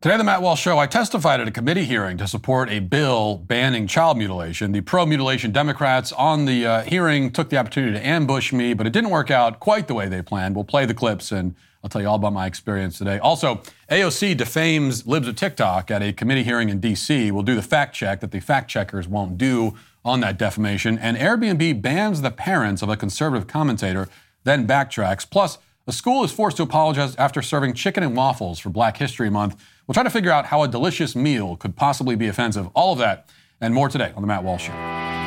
[0.00, 3.34] Today the Matt Walsh Show, I testified at a committee hearing to support a bill
[3.34, 4.70] banning child mutilation.
[4.70, 8.86] The pro mutilation Democrats on the uh, hearing took the opportunity to ambush me, but
[8.86, 10.54] it didn't work out quite the way they planned.
[10.54, 13.18] We'll play the clips and I'll tell you all about my experience today.
[13.18, 17.32] Also, AOC defames libs of TikTok at a committee hearing in D.C.
[17.32, 19.74] We'll do the fact check that the fact checkers won't do
[20.04, 20.96] on that defamation.
[20.96, 24.08] And Airbnb bans the parents of a conservative commentator,
[24.44, 25.28] then backtracks.
[25.28, 25.58] Plus,
[25.88, 29.56] a school is forced to apologize after serving chicken and waffles for Black History Month.
[29.88, 32.68] We'll try to figure out how a delicious meal could possibly be offensive.
[32.74, 35.17] All of that and more today on The Matt Walsh Show.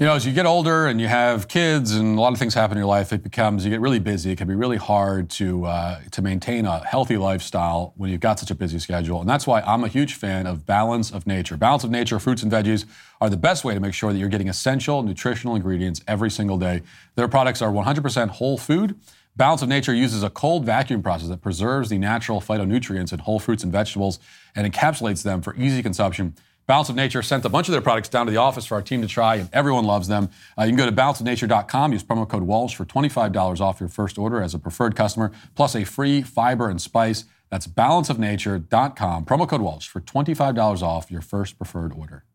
[0.00, 2.54] You know, as you get older and you have kids and a lot of things
[2.54, 4.30] happen in your life, it becomes you get really busy.
[4.30, 8.38] It can be really hard to uh, to maintain a healthy lifestyle when you've got
[8.38, 9.20] such a busy schedule.
[9.20, 11.56] And that's why I'm a huge fan of Balance of Nature.
[11.56, 12.84] Balance of Nature fruits and veggies
[13.20, 16.58] are the best way to make sure that you're getting essential nutritional ingredients every single
[16.58, 16.82] day.
[17.16, 18.94] Their products are 100% whole food.
[19.34, 23.40] Balance of Nature uses a cold vacuum process that preserves the natural phytonutrients in whole
[23.40, 24.20] fruits and vegetables
[24.54, 26.36] and encapsulates them for easy consumption.
[26.68, 28.82] Balance of Nature sent a bunch of their products down to the office for our
[28.82, 30.28] team to try, and everyone loves them.
[30.58, 34.18] Uh, you can go to balanceofnature.com, use promo code Walsh for $25 off your first
[34.18, 37.24] order as a preferred customer, plus a free fiber and spice.
[37.50, 42.26] That's balanceofnature.com, promo code Walsh for $25 off your first preferred order.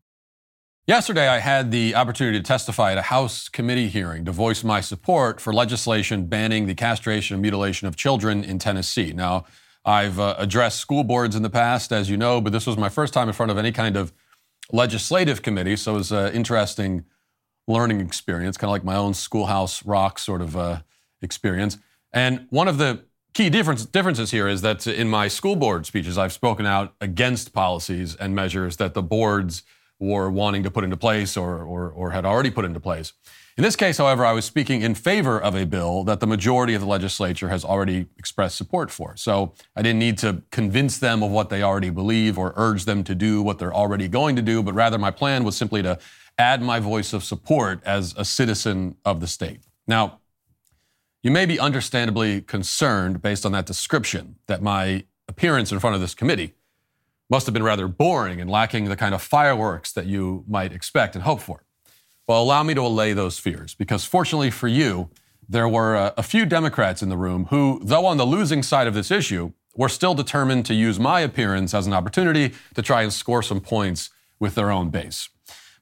[0.87, 4.81] Yesterday, I had the opportunity to testify at a House committee hearing to voice my
[4.81, 9.13] support for legislation banning the castration and mutilation of children in Tennessee.
[9.13, 9.45] Now,
[9.85, 12.89] I've uh, addressed school boards in the past, as you know, but this was my
[12.89, 14.11] first time in front of any kind of
[14.71, 17.05] legislative committee, so it was an interesting
[17.67, 20.81] learning experience, kind of like my own schoolhouse rock sort of uh,
[21.21, 21.77] experience.
[22.11, 23.03] And one of the
[23.33, 27.53] key difference, differences here is that in my school board speeches, I've spoken out against
[27.53, 29.63] policies and measures that the boards
[29.99, 33.13] were wanting to put into place or, or, or had already put into place.
[33.55, 36.73] In this case, however, I was speaking in favor of a bill that the majority
[36.73, 39.15] of the legislature has already expressed support for.
[39.15, 43.03] So I didn't need to convince them of what they already believe or urge them
[43.03, 45.99] to do what they're already going to do, but rather my plan was simply to
[46.39, 49.59] add my voice of support as a citizen of the state.
[49.85, 50.19] Now,
[51.21, 56.01] you may be understandably concerned based on that description that my appearance in front of
[56.01, 56.55] this committee
[57.29, 61.13] must have been rather boring and lacking the kind of fireworks that you might expect
[61.15, 61.62] and hope for.
[62.27, 65.09] Well, allow me to allay those fears because fortunately for you,
[65.47, 68.87] there were a, a, few Democrats in the room who, though on the losing side
[68.87, 73.01] of this issue, were still determined to use my appearance as an opportunity to try
[73.01, 75.29] and score some points with their own base.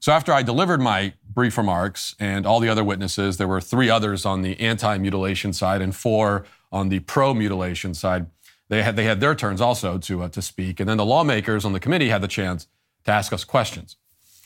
[0.00, 3.88] So after I delivered my brief remarks and all the other witnesses, there were three
[3.88, 8.26] others on the anti-mutilation side and four on the pro-mutilation side.
[8.68, 10.80] They had, they had their turns also to, uh, to speak.
[10.80, 12.66] And then the lawmakers on the committee had the chance
[13.04, 13.96] to ask us questions.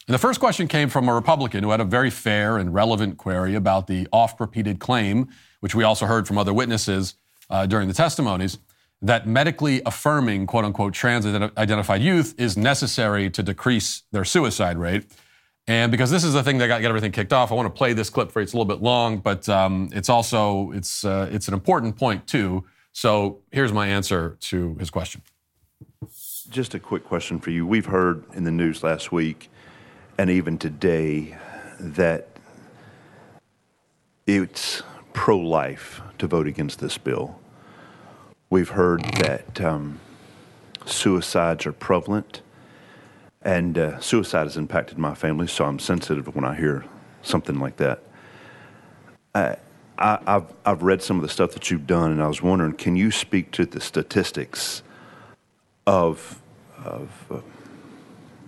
[0.08, 3.18] And the first question came from a Republican who had a very fair and relevant
[3.18, 5.28] query about the oft repeated claim,
[5.60, 7.14] which we also heard from other witnesses
[7.50, 8.58] uh, during the testimonies,
[9.02, 15.06] that medically affirming quote unquote trans identified youth is necessary to decrease their suicide rate.
[15.66, 17.76] And because this is the thing that got, got everything kicked off, I want to
[17.76, 18.44] play this clip for you.
[18.44, 22.28] It's a little bit long, but um, it's also it's uh, it's an important point
[22.28, 22.64] too.
[22.92, 25.22] So here's my answer to his question.
[26.48, 27.66] Just a quick question for you.
[27.66, 29.50] We've heard in the news last week
[30.18, 31.36] and even today
[31.78, 32.28] that
[34.26, 34.82] it's
[35.12, 37.38] pro life to vote against this bill.
[38.48, 40.00] We've heard that um,
[40.84, 42.42] suicides are prevalent,
[43.42, 46.84] and uh, suicide has impacted my family, so I'm sensitive when I hear
[47.22, 48.02] something like that.
[49.34, 49.56] I,
[49.98, 52.72] I, have I've read some of the stuff that you've done, and I was wondering,
[52.72, 54.82] can you speak to the statistics
[55.86, 56.40] of,
[56.84, 57.40] of uh,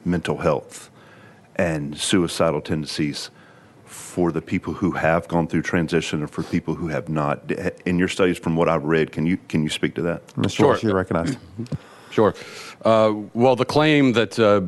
[0.05, 0.91] mental health?
[1.59, 3.31] And suicidal tendencies
[3.85, 7.51] for the people who have gone through transition and for people who have not.
[7.85, 10.27] In your studies, from what I've read, can you can you speak to that?
[10.29, 10.51] Mr.
[10.57, 10.67] Sure.
[10.69, 11.37] Walsh, you recognize.
[12.11, 12.35] Sure.
[12.85, 14.63] Uh, well, the claim that uh,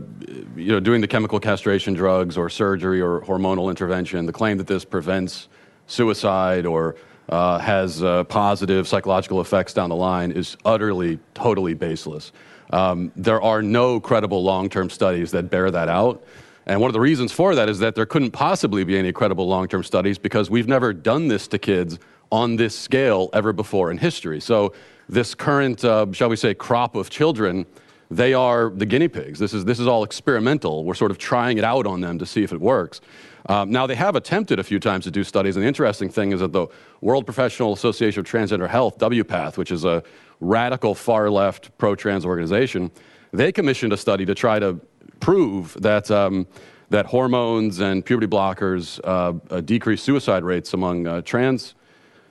[0.57, 4.67] you know doing the chemical castration drugs or surgery or hormonal intervention, the claim that
[4.67, 5.49] this prevents
[5.87, 6.97] suicide or
[7.29, 12.33] uh, has uh, positive psychological effects down the line is utterly, totally baseless.
[12.73, 16.23] Um, there are no credible long-term studies that bear that out.
[16.71, 19.49] And one of the reasons for that is that there couldn't possibly be any credible
[19.49, 21.99] long term studies because we've never done this to kids
[22.31, 24.39] on this scale ever before in history.
[24.39, 24.73] So,
[25.09, 27.67] this current, uh, shall we say, crop of children,
[28.09, 29.41] they are the guinea pigs.
[29.41, 30.85] This is, this is all experimental.
[30.85, 33.01] We're sort of trying it out on them to see if it works.
[33.47, 36.31] Um, now, they have attempted a few times to do studies, and the interesting thing
[36.31, 36.69] is that the
[37.01, 40.05] World Professional Association of Transgender Health, WPATH, which is a
[40.39, 42.93] radical far left pro trans organization,
[43.33, 44.81] they commissioned a study to try to
[45.21, 46.47] prove that, um,
[46.91, 51.75] that hormones and puberty blockers uh, uh, decrease suicide rates among uh, trans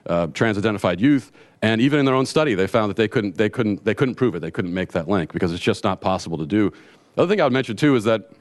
[0.06, 1.32] uh, trans-identified youth.
[1.62, 4.16] And even in their own study, they found that they couldn't, they, couldn't, they couldn't
[4.16, 4.40] prove it.
[4.40, 6.72] They couldn't make that link because it's just not possible to do.
[7.16, 8.32] The other thing I would mention too is that,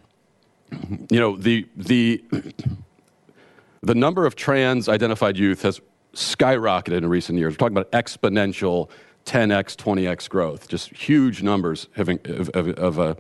[1.11, 2.25] you know, the, the,
[3.83, 5.81] the number of trans-identified youth has
[6.15, 7.55] skyrocketed in recent years.
[7.55, 8.89] We're talking about exponential
[9.27, 13.15] 10x, 20x growth, just huge numbers of, of, of uh,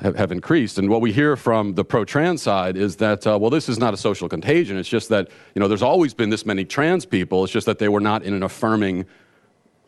[0.00, 0.78] have, have, increased.
[0.78, 3.94] And what we hear from the pro-trans side is that, uh, well, this is not
[3.94, 4.76] a social contagion.
[4.76, 7.44] It's just that, you know, there's always been this many trans people.
[7.44, 9.06] It's just that they were not in an affirming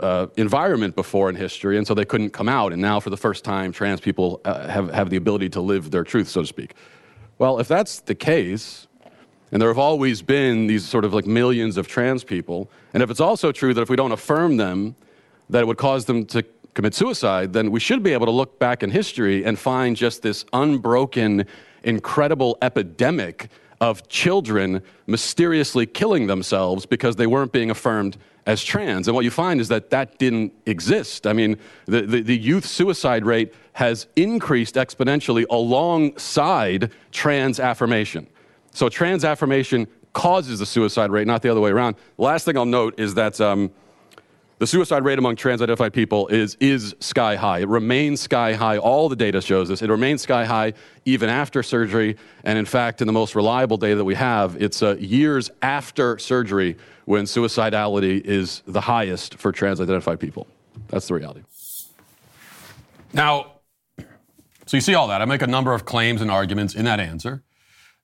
[0.01, 2.73] uh, environment before in history, and so they couldn't come out.
[2.73, 5.91] And now, for the first time, trans people uh, have, have the ability to live
[5.91, 6.75] their truth, so to speak.
[7.39, 8.87] Well, if that's the case,
[9.51, 13.11] and there have always been these sort of like millions of trans people, and if
[13.11, 14.95] it's also true that if we don't affirm them,
[15.51, 16.45] that it would cause them to
[16.79, 20.23] commit suicide, then we should be able to look back in history and find just
[20.23, 21.45] this unbroken,
[21.83, 23.49] incredible epidemic
[23.81, 28.17] of children mysteriously killing themselves because they weren't being affirmed
[28.47, 29.09] as trans.
[29.09, 31.27] And what you find is that that didn't exist.
[31.27, 38.29] I mean, the, the, the, youth suicide rate has increased exponentially alongside trans affirmation.
[38.71, 41.97] So trans affirmation causes the suicide rate, not the other way around.
[42.19, 43.41] Last thing I'll note is that.
[43.41, 43.73] Um,
[44.59, 47.61] the suicide rate among trans identified people is, is sky high.
[47.61, 48.79] It remains sky high.
[48.79, 49.83] All the data shows this.
[49.83, 50.75] It remains sky high
[51.05, 52.17] even after surgery.
[52.45, 56.19] And in fact, in the most reliable data that we have, it's uh, years after
[56.19, 60.47] surgery when suicidality is the highest for trans identified people.
[60.89, 61.43] That's the reality.
[63.13, 63.53] Now,
[64.67, 65.23] so you see all that.
[65.23, 67.43] I make a number of claims and arguments in that answer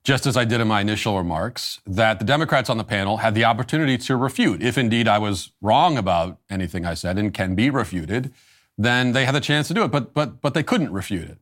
[0.05, 3.35] just as I did in my initial remarks, that the Democrats on the panel had
[3.35, 4.63] the opportunity to refute.
[4.63, 8.33] If indeed I was wrong about anything I said and can be refuted,
[8.77, 9.91] then they had the chance to do it.
[9.91, 11.39] But, but, but they couldn't refute it.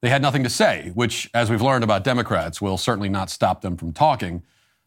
[0.00, 3.62] They had nothing to say, which, as we've learned about Democrats, will certainly not stop
[3.62, 4.42] them from talking.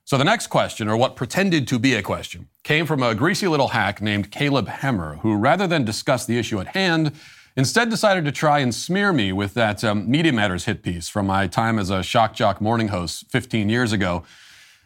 [0.06, 3.48] So the next question, or what pretended to be a question, came from a greasy
[3.48, 7.12] little hack named Caleb Hemmer, who, rather than discuss the issue at hand,
[7.58, 11.26] Instead, decided to try and smear me with that um, Media Matters hit piece from
[11.26, 14.24] my time as a shock jock morning host 15 years ago.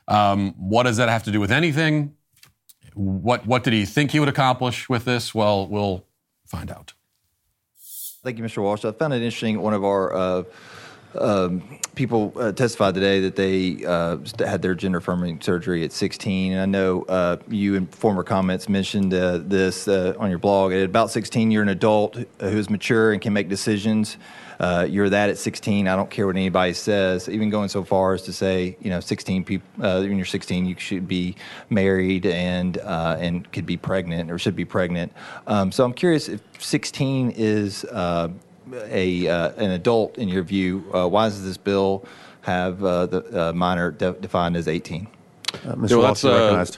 [0.07, 2.15] Um, what does that have to do with anything?
[2.93, 5.35] What what did he think he would accomplish with this?
[5.35, 6.05] Well, we'll
[6.45, 6.93] find out.
[8.23, 8.63] Thank you, Mr.
[8.63, 8.85] Walsh.
[8.85, 9.61] I found it interesting.
[9.61, 10.43] One of our uh,
[11.15, 16.53] um, people uh, testified today that they uh, had their gender affirming surgery at 16.
[16.53, 20.71] And I know uh, you in former comments mentioned uh, this uh, on your blog.
[20.71, 22.25] At about 16, you're an adult who
[22.57, 24.17] is mature and can make decisions.
[24.59, 25.87] Uh, you're that at 16.
[25.87, 27.27] I don't care what anybody says.
[27.27, 30.75] Even going so far as to say, you know, 16 people when you're 16, you
[30.77, 31.35] should be
[31.69, 35.11] married and and could be pregnant or should be pregnant.
[35.47, 37.85] Um, so I'm curious if 16 is
[38.73, 42.05] a uh, an adult in your view, uh, why does this bill
[42.41, 45.07] have uh, the uh, minor de- defined as 18?
[45.07, 45.89] Uh, Mr.
[45.89, 46.77] Yeah, Walsh, recognized.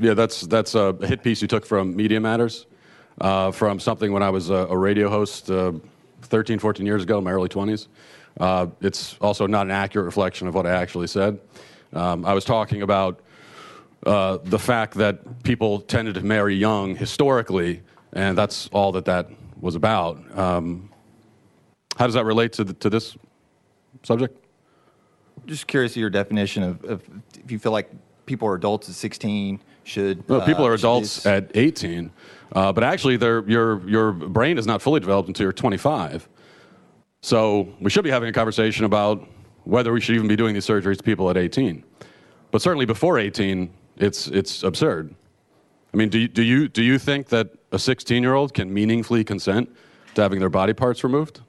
[0.00, 2.66] Yeah, that's that's a hit piece you took from Media Matters,
[3.20, 5.50] from something when I was a, a radio host
[6.22, 7.88] 13, 14 years ago, in my early 20s.
[8.80, 11.40] it's also not an accurate reflection of what I actually said.
[11.92, 13.20] Um, I was talking about
[14.06, 17.82] uh, the fact that people tended to marry young historically,
[18.12, 19.28] and that's all that that
[19.60, 20.38] was about.
[20.38, 20.87] Um,
[21.98, 23.16] how does that relate to, the, to this
[24.04, 24.38] subject?
[25.46, 27.02] Just curious of your definition of, of,
[27.42, 27.90] if you feel like
[28.24, 30.28] people are adults at 16 should.
[30.28, 32.10] Well, people uh, are adults at 18,
[32.52, 36.28] uh, but actually, your your brain is not fully developed until you're 25.
[37.22, 39.26] So we should be having a conversation about
[39.64, 41.82] whether we should even be doing these surgeries to people at 18.
[42.50, 45.14] But certainly before 18, it's it's absurd.
[45.92, 48.72] I mean, do you, do you, do you think that a 16 year old can
[48.72, 49.74] meaningfully consent
[50.14, 51.40] to having their body parts removed?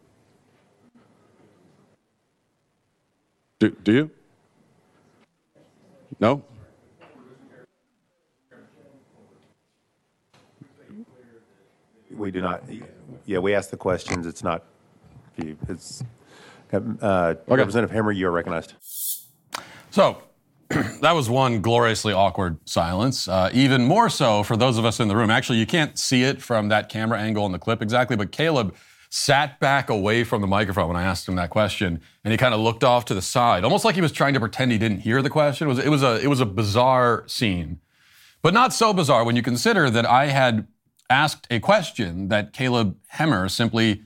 [3.60, 4.12] Do, do you?
[6.20, 6.44] No?
[12.12, 12.64] We do not.
[13.26, 14.26] Yeah, we ask the questions.
[14.26, 14.64] It's not.
[15.38, 16.04] It's
[16.74, 17.40] uh, okay.
[17.48, 18.16] Representative Hemmer.
[18.16, 18.74] You are recognized.
[19.92, 20.22] So,
[21.02, 23.28] that was one gloriously awkward silence.
[23.28, 25.30] Uh, even more so for those of us in the room.
[25.30, 28.76] Actually, you can't see it from that camera angle in the clip exactly, but Caleb
[29.10, 32.54] sat back away from the microphone when I asked him that question, and he kind
[32.54, 35.00] of looked off to the side, almost like he was trying to pretend he didn't
[35.00, 35.68] hear the question.
[35.68, 37.80] It was, it was a it was a bizarre scene,
[38.42, 40.68] but not so bizarre when you consider that I had
[41.10, 44.04] asked a question that Caleb Hemmer simply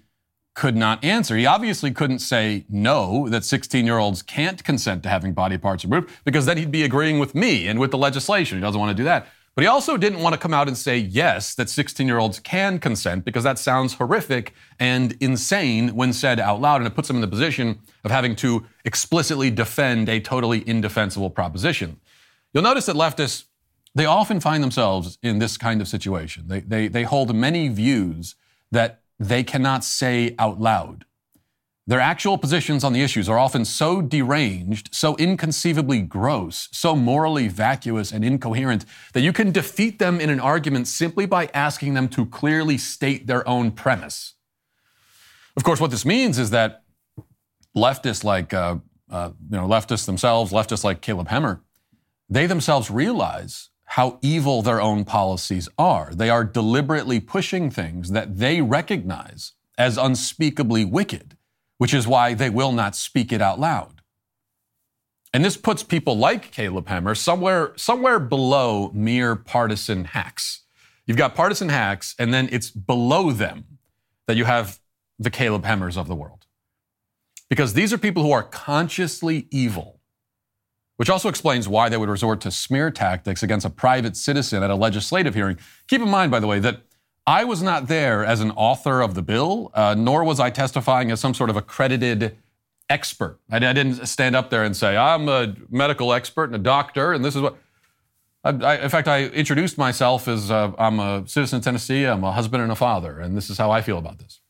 [0.54, 1.36] could not answer.
[1.36, 5.84] He obviously couldn't say no, that 16 year olds can't consent to having body parts
[5.84, 8.58] removed, because then he'd be agreeing with me and with the legislation.
[8.58, 9.28] He doesn't want to do that.
[9.56, 12.40] But he also didn't want to come out and say, yes, that 16 year olds
[12.40, 16.78] can consent because that sounds horrific and insane when said out loud.
[16.78, 21.30] And it puts him in the position of having to explicitly defend a totally indefensible
[21.30, 22.00] proposition.
[22.54, 23.46] You'll notice that leftists,
[23.94, 26.48] they often find themselves in this kind of situation.
[26.48, 28.36] They, they, they hold many views
[28.72, 31.06] that they cannot say out loud.
[31.86, 37.50] Their actual positions on the issues are often so deranged, so inconceivably gross, so morally
[37.50, 42.08] vacuous and incoherent that you can defeat them in an argument simply by asking them
[42.10, 44.36] to clearly state their own premise.
[45.58, 46.84] Of course, what this means is that
[47.76, 48.78] leftists like uh,
[49.10, 51.60] uh, you know leftists themselves, leftists like Caleb Hemmer,
[52.30, 56.14] they themselves realize how evil their own policies are.
[56.16, 61.36] They are deliberately pushing things that they recognize as unspeakably wicked
[61.84, 64.00] which is why they will not speak it out loud.
[65.34, 70.62] And this puts people like Caleb Hemmer somewhere, somewhere below mere partisan hacks.
[71.06, 73.66] You've got partisan hacks, and then it's below them
[74.28, 74.80] that you have
[75.20, 76.46] the Caleb Hemmers of the world.
[77.50, 80.00] Because these are people who are consciously evil,
[80.96, 84.70] which also explains why they would resort to smear tactics against a private citizen at
[84.70, 85.60] a legislative hearing.
[85.90, 86.84] Keep in mind, by the way, that
[87.26, 91.10] I was not there as an author of the bill, uh, nor was I testifying
[91.12, 92.38] as some sort of accredited
[92.90, 93.40] expert.
[93.50, 97.14] I, I, didn't stand up there and say, I'm a medical expert and a doctor,
[97.14, 97.58] and this is what.
[98.44, 102.26] I, I, in fact, I introduced myself as uh, I'm a citizen of Tennessee, I'm
[102.26, 104.42] a husband and a father, and this is how I feel about this.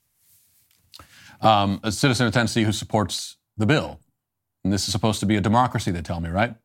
[1.42, 4.00] Um, a citizen of Tennessee who supports the bill.
[4.64, 6.56] And this is supposed to be a democracy, they tell me, right?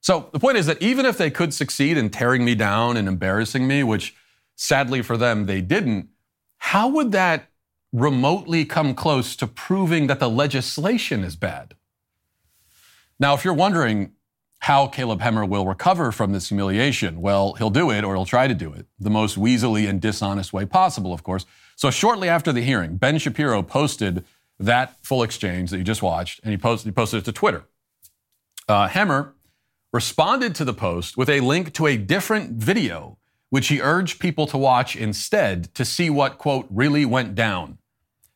[0.00, 3.08] So the point is that even if they could succeed in tearing me down and
[3.08, 4.14] embarrassing me, which
[4.56, 6.08] Sadly for them, they didn't.
[6.58, 7.50] How would that
[7.92, 11.74] remotely come close to proving that the legislation is bad?
[13.18, 14.12] Now, if you're wondering
[14.60, 18.48] how Caleb Hemmer will recover from this humiliation, well, he'll do it or he'll try
[18.48, 21.44] to do it the most weaselly and dishonest way possible, of course.
[21.76, 24.24] So, shortly after the hearing, Ben Shapiro posted
[24.58, 27.64] that full exchange that you just watched, and he posted, he posted it to Twitter.
[28.68, 29.32] Uh, Hemmer
[29.92, 33.18] responded to the post with a link to a different video
[33.54, 37.78] which he urged people to watch instead to see what, quote, really went down.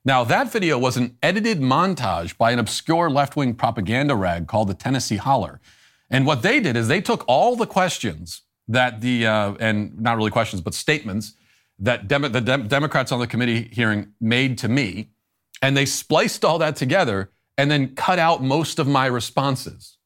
[0.05, 4.69] Now, that video was an edited montage by an obscure left wing propaganda rag called
[4.69, 5.61] the Tennessee Holler.
[6.09, 10.17] And what they did is they took all the questions that the, uh, and not
[10.17, 11.33] really questions, but statements
[11.81, 15.09] that the Dem- Democrats on the committee hearing made to me,
[15.61, 19.97] and they spliced all that together and then cut out most of my responses.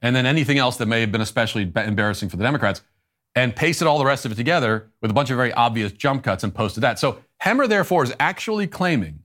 [0.00, 2.80] And then anything else that may have been especially embarrassing for the Democrats
[3.38, 6.24] and pasted all the rest of it together with a bunch of very obvious jump
[6.24, 6.98] cuts and posted that.
[6.98, 9.20] So Hemmer, therefore, is actually claiming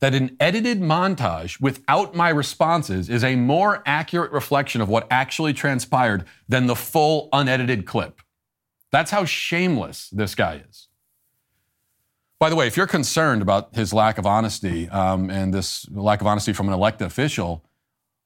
[0.00, 5.54] that an edited montage without my responses is a more accurate reflection of what actually
[5.54, 8.20] transpired than the full unedited clip.
[8.92, 10.88] That's how shameless this guy is.
[12.38, 16.20] By the way, if you're concerned about his lack of honesty um, and this lack
[16.20, 17.64] of honesty from an elected official,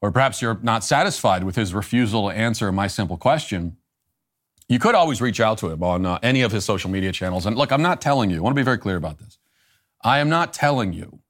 [0.02, 3.76] or perhaps you're not satisfied with his refusal to answer my simple question,
[4.68, 7.46] you could always reach out to him on uh, any of his social media channels.
[7.46, 9.38] And look, I'm not telling you, I want to be very clear about this.
[10.02, 11.20] I am not telling you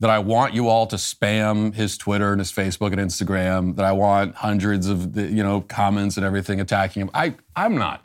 [0.00, 3.84] that I want you all to spam his Twitter and his Facebook and Instagram, that
[3.84, 7.10] I want hundreds of you know comments and everything attacking him.
[7.14, 8.04] I I'm not.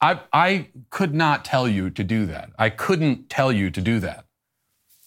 [0.00, 2.50] I I could not tell you to do that.
[2.58, 4.25] I couldn't tell you to do that.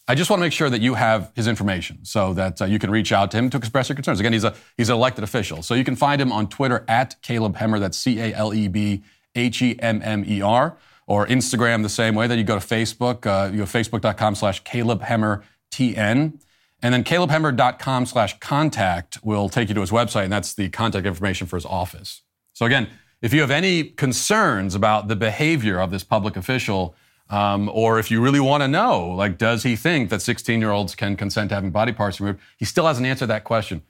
[0.10, 2.80] I just want to make sure that you have his information so that uh, you
[2.80, 4.20] can reach out to him to express your concerns.
[4.20, 7.22] Again, he's a he's an elected official, so you can find him on Twitter at
[7.22, 7.80] Caleb Hemmer.
[7.80, 9.04] That's C A L E B
[9.36, 10.76] H E M M E R,
[11.06, 12.26] or Instagram the same way.
[12.26, 13.28] Then you go to Facebook.
[13.28, 16.40] Uh, you go facebook.com/slash Caleb Hemmer TN.
[16.82, 21.06] And then calebhemmer.com slash contact will take you to his website, and that's the contact
[21.06, 22.24] information for his office.
[22.54, 22.90] So, again,
[23.22, 26.96] if you have any concerns about the behavior of this public official,
[27.30, 30.72] um, or if you really want to know, like, does he think that 16 year
[30.72, 32.40] olds can consent to having body parts removed?
[32.58, 33.84] He still hasn't answered that question.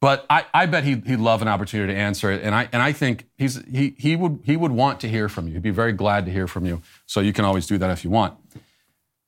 [0.00, 2.42] But I, I bet he'd, he'd love an opportunity to answer it.
[2.42, 5.46] And I, and I think he's, he, he, would, he would want to hear from
[5.46, 5.54] you.
[5.54, 6.82] He'd be very glad to hear from you.
[7.06, 8.34] So you can always do that if you want.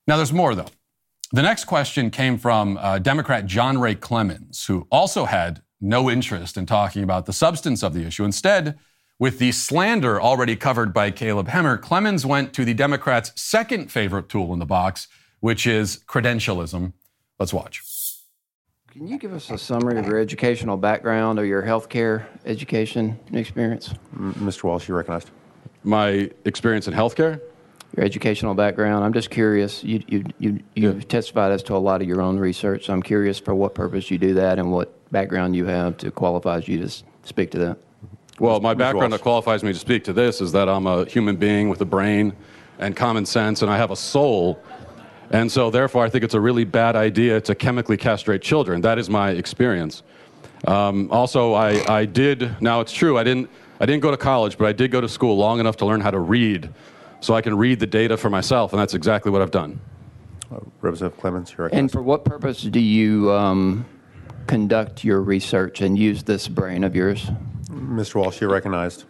[0.08, 0.66] Now, there's more, though.
[1.30, 6.56] The next question came from uh, Democrat John Ray Clemmons, who also had no interest
[6.56, 8.24] in talking about the substance of the issue.
[8.24, 8.76] Instead,
[9.18, 14.28] with the slander already covered by Caleb Hemmer, Clemmons went to the Democrats' second favorite
[14.28, 15.08] tool in the box,
[15.40, 16.92] which is credentialism.
[17.38, 17.82] Let's watch.
[18.90, 23.92] Can you give us a summary of your educational background or your healthcare education experience?
[24.16, 24.64] Mr.
[24.64, 25.30] Walsh, you recognized.
[25.82, 27.40] My experience in healthcare?
[27.96, 29.04] Your educational background.
[29.04, 29.82] I'm just curious.
[29.82, 31.08] You, you, you, you've yeah.
[31.08, 32.86] testified as to a lot of your own research.
[32.86, 36.10] So I'm curious for what purpose you do that and what background you have to
[36.10, 36.88] qualify you to
[37.24, 37.78] speak to that.
[38.40, 41.36] Well, my background that qualifies me to speak to this is that I'm a human
[41.36, 42.34] being with a brain
[42.78, 44.60] and common sense, and I have a soul.
[45.30, 48.80] And so, therefore, I think it's a really bad idea to chemically castrate children.
[48.80, 50.02] That is my experience.
[50.66, 53.50] Um, also, I, I did, now it's true, I didn't,
[53.80, 56.00] I didn't go to college, but I did go to school long enough to learn
[56.00, 56.70] how to read
[57.20, 59.80] so I can read the data for myself, and that's exactly what I've done.
[60.80, 63.84] Representative Clemmons, you're And for what purpose do you um,
[64.46, 67.30] conduct your research and use this brain of yours?
[67.74, 68.16] Mr.
[68.16, 69.04] Walsh, you're recognized.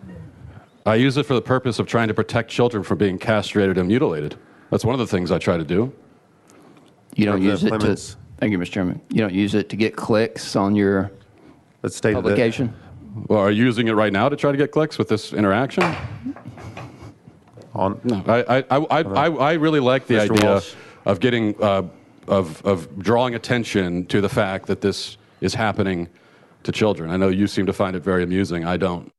[0.86, 3.88] I use it for the purpose of trying to protect children from being castrated and
[3.88, 4.36] mutilated.
[4.70, 5.92] That's one of the things I try to do.
[7.14, 8.16] You don't use it Representative to.
[8.38, 8.70] Thank you, Mr.
[8.72, 9.00] Chairman.
[9.10, 11.10] You don't use it to get clicks on your
[11.82, 12.22] Let's state that.
[12.22, 12.74] publication.
[13.28, 15.84] Well, are you using it right now to try to get clicks with this interaction?
[17.74, 20.30] On, No, I, I, I, I, I really like the Mr.
[20.32, 20.74] idea Walsh.
[21.06, 21.82] of getting, uh,
[22.26, 26.08] of, of drawing attention to the fact that this is happening
[26.64, 27.10] to children.
[27.10, 28.64] I know you seem to find it very amusing.
[28.64, 29.12] I don't.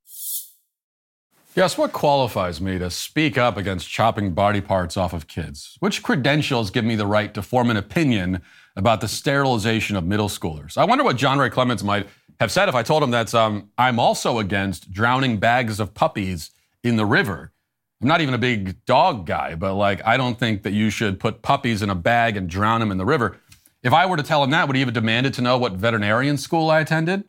[1.55, 5.77] Yes, what qualifies me to speak up against chopping body parts off of kids?
[5.79, 8.41] Which credentials give me the right to form an opinion
[8.75, 10.77] about the sterilization of middle schoolers?
[10.77, 12.07] I wonder what John Ray Clemmons might
[12.41, 16.51] have said if I told him that um, I'm also against drowning bags of puppies
[16.83, 17.53] in the river.
[18.01, 21.21] I'm not even a big dog guy, but like, I don't think that you should
[21.21, 23.37] put puppies in a bag and drown them in the river.
[23.81, 26.37] If I were to tell him that, would he have demanded to know what veterinarian
[26.37, 27.23] school I attended?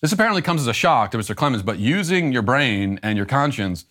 [0.00, 1.34] This apparently comes as a shock to Mr.
[1.34, 3.84] Clemmons, but using your brain and your conscience,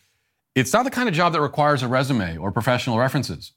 [0.56, 3.52] it's not the kind of job that requires a resume or professional references.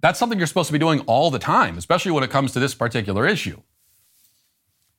[0.00, 2.60] That's something you're supposed to be doing all the time, especially when it comes to
[2.60, 3.62] this particular issue.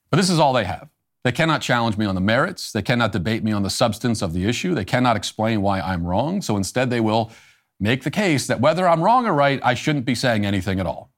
[0.10, 0.90] But this is all they have.
[1.24, 2.72] They cannot challenge me on the merits.
[2.72, 4.74] They cannot debate me on the substance of the issue.
[4.74, 6.42] They cannot explain why I'm wrong.
[6.42, 7.32] So instead, they will
[7.80, 10.86] make the case that whether I'm wrong or right, I shouldn't be saying anything at
[10.86, 11.12] all.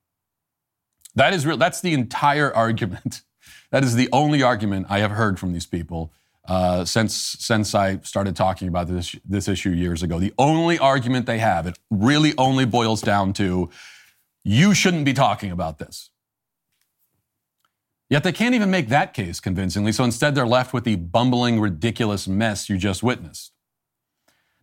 [1.15, 1.57] That is real.
[1.57, 3.21] That's the entire argument.
[3.71, 6.11] That is the only argument I have heard from these people
[6.49, 10.19] uh, since since I started talking about this this issue years ago.
[10.19, 13.69] The only argument they have, it really only boils down to,
[14.43, 16.09] you shouldn't be talking about this.
[18.09, 19.91] Yet they can't even make that case convincingly.
[19.91, 23.51] So instead, they're left with the bumbling, ridiculous mess you just witnessed.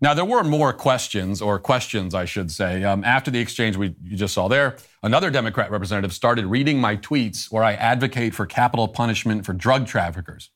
[0.00, 2.84] Now, there were more questions, or questions, I should say.
[2.84, 6.96] Um, after the exchange we you just saw there, another Democrat representative started reading my
[6.96, 10.50] tweets where I advocate for capital punishment for drug traffickers.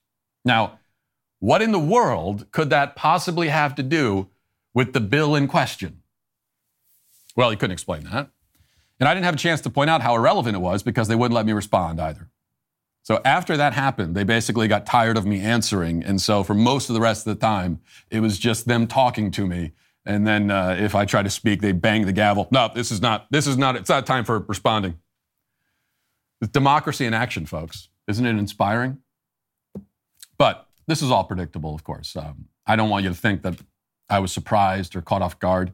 [0.44, 0.78] Now,
[1.38, 4.28] what in the world could that possibly have to do
[4.74, 6.02] with the bill in question?
[7.34, 8.28] Well, he couldn't explain that.
[8.98, 11.14] And I didn't have a chance to point out how irrelevant it was because they
[11.14, 12.28] wouldn't let me respond either.
[13.10, 16.04] So after that happened, they basically got tired of me answering.
[16.04, 19.32] And so for most of the rest of the time, it was just them talking
[19.32, 19.72] to me.
[20.06, 22.46] And then uh, if I tried to speak, they bang the gavel.
[22.52, 24.96] No, this is not, this is not, it's not time for responding.
[26.40, 27.88] It's democracy in action, folks.
[28.06, 28.98] Isn't it inspiring?
[30.38, 32.14] But this is all predictable, of course.
[32.14, 33.60] Um, I don't want you to think that
[34.08, 35.72] I was surprised or caught off guard.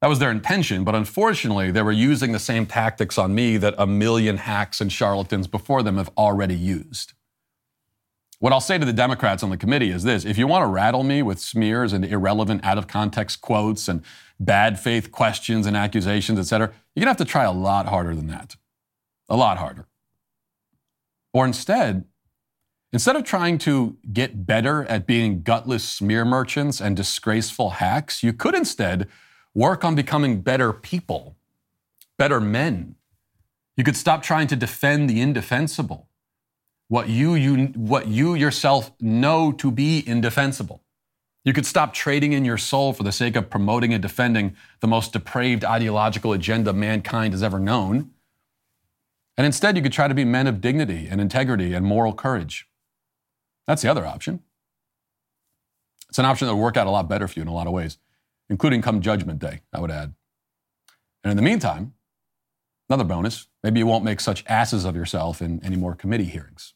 [0.00, 3.74] That was their intention, but unfortunately, they were using the same tactics on me that
[3.78, 7.14] a million hacks and charlatans before them have already used.
[8.38, 10.68] What I'll say to the Democrats on the committee is this if you want to
[10.68, 14.02] rattle me with smears and irrelevant, out of context quotes and
[14.38, 17.86] bad faith questions and accusations, et cetera, you're going to have to try a lot
[17.86, 18.54] harder than that.
[19.28, 19.88] A lot harder.
[21.34, 22.04] Or instead,
[22.92, 28.32] instead of trying to get better at being gutless smear merchants and disgraceful hacks, you
[28.32, 29.08] could instead
[29.54, 31.36] work on becoming better people,
[32.16, 32.94] better men.
[33.76, 36.08] You could stop trying to defend the indefensible,
[36.88, 40.82] what you, you, what you yourself know to be indefensible.
[41.44, 44.88] You could stop trading in your soul for the sake of promoting and defending the
[44.88, 48.10] most depraved ideological agenda mankind has ever known.
[49.36, 52.68] And instead, you could try to be men of dignity and integrity and moral courage.
[53.66, 54.40] That's the other option.
[56.08, 57.66] It's an option that would work out a lot better for you in a lot
[57.66, 57.98] of ways
[58.50, 60.14] including come Judgment Day, I would add.
[61.22, 61.94] And in the meantime,
[62.88, 66.74] another bonus maybe you won't make such asses of yourself in any more committee hearings.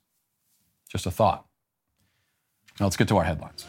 [0.89, 1.47] Just a thought.
[2.79, 3.67] Now let's get to our headlines.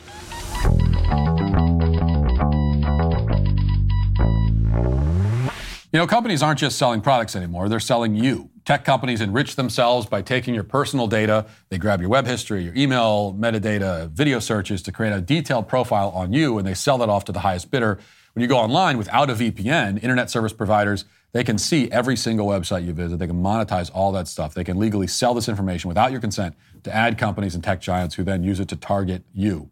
[5.94, 8.50] You know, companies aren't just selling products anymore, they're selling you.
[8.66, 11.46] Tech companies enrich themselves by taking your personal data.
[11.68, 16.10] They grab your web history, your email, metadata, video searches to create a detailed profile
[16.12, 18.00] on you, and they sell that off to the highest bidder.
[18.34, 22.48] When you go online without a VPN, internet service providers, they can see every single
[22.48, 23.20] website you visit.
[23.20, 24.54] They can monetize all that stuff.
[24.54, 28.16] They can legally sell this information without your consent to ad companies and tech giants
[28.16, 29.70] who then use it to target you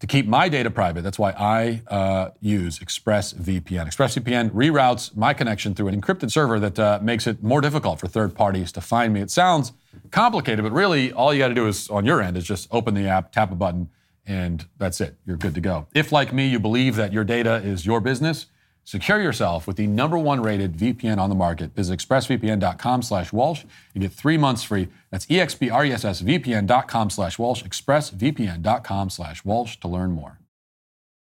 [0.00, 1.02] to keep my data private.
[1.02, 3.86] That's why I uh, use ExpressVPN.
[3.86, 8.06] ExpressVPN reroutes my connection through an encrypted server that uh, makes it more difficult for
[8.06, 9.20] third parties to find me.
[9.20, 9.72] It sounds
[10.10, 12.94] complicated, but really all you got to do is on your end is just open
[12.94, 13.90] the app, tap a button,
[14.26, 15.16] and that's it.
[15.26, 15.86] You're good to go.
[15.94, 18.46] If, like me, you believe that your data is your business,
[18.88, 21.74] secure yourself with the number one rated VPN on the market.
[21.74, 24.88] Visit expressvpn.com slash Walsh and get three months free.
[25.10, 30.38] That's expressvpn.com slash Walsh, expressvpn.com slash Walsh to learn more.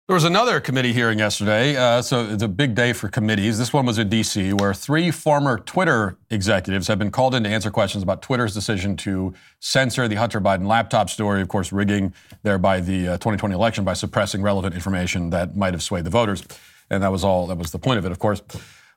[0.06, 3.58] There was another committee hearing yesterday, uh, so it's a big day for committees.
[3.58, 7.48] This one was in D.C., where three former Twitter executives have been called in to
[7.48, 12.12] answer questions about Twitter's decision to censor the Hunter Biden laptop story, of course, rigging
[12.42, 16.42] thereby the uh, 2020 election by suppressing relevant information that might have swayed the voters.
[16.90, 18.42] And that was all, that was the point of it, of course.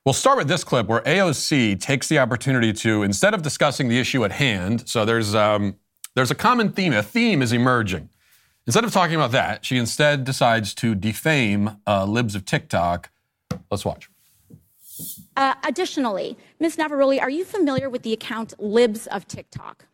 [0.04, 3.98] We'll start with this clip where AOC takes the opportunity to, instead of discussing the
[3.98, 5.76] issue at hand, so there's, um,
[6.14, 8.10] there's a common theme, a theme is emerging.
[8.66, 13.10] Instead of talking about that, she instead decides to defame uh, libs of TikTok.
[13.70, 14.10] Let's watch.
[15.36, 16.76] Uh, additionally, Ms.
[16.76, 19.86] Navaroli, are you familiar with the account Libs of TikTok?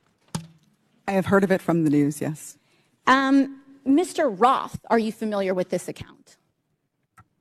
[1.08, 2.58] I have heard of it from the news, yes.
[3.06, 4.32] Um, Mr.
[4.32, 6.36] Roth, are you familiar with this account?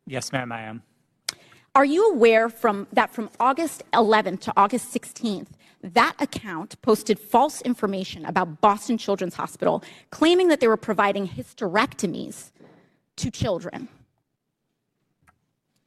[0.09, 0.81] Yes, ma'am, I am.
[1.75, 5.49] Are you aware from that from August 11th to August 16th,
[5.83, 12.49] that account posted false information about Boston Children's Hospital, claiming that they were providing hysterectomies
[13.17, 13.87] to children.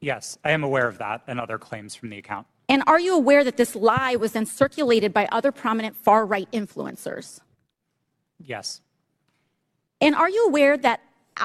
[0.01, 2.47] Yes, I am aware of that and other claims from the account.
[2.69, 6.51] And are you aware that this lie was then circulated by other prominent far right
[6.53, 7.41] influencers?
[8.39, 8.81] Yes.
[10.01, 11.01] And are you aware that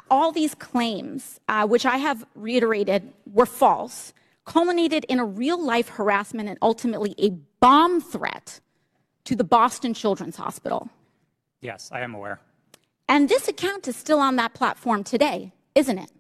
[0.10, 4.14] all these claims, uh, which I have reiterated were false,
[4.46, 8.60] culminated in a real life harassment and ultimately a bomb threat
[9.26, 10.90] to the Boston Children's Hospital.
[11.62, 12.40] Yes, I am aware.
[13.10, 16.12] And this account is still on that platform today, isn't it?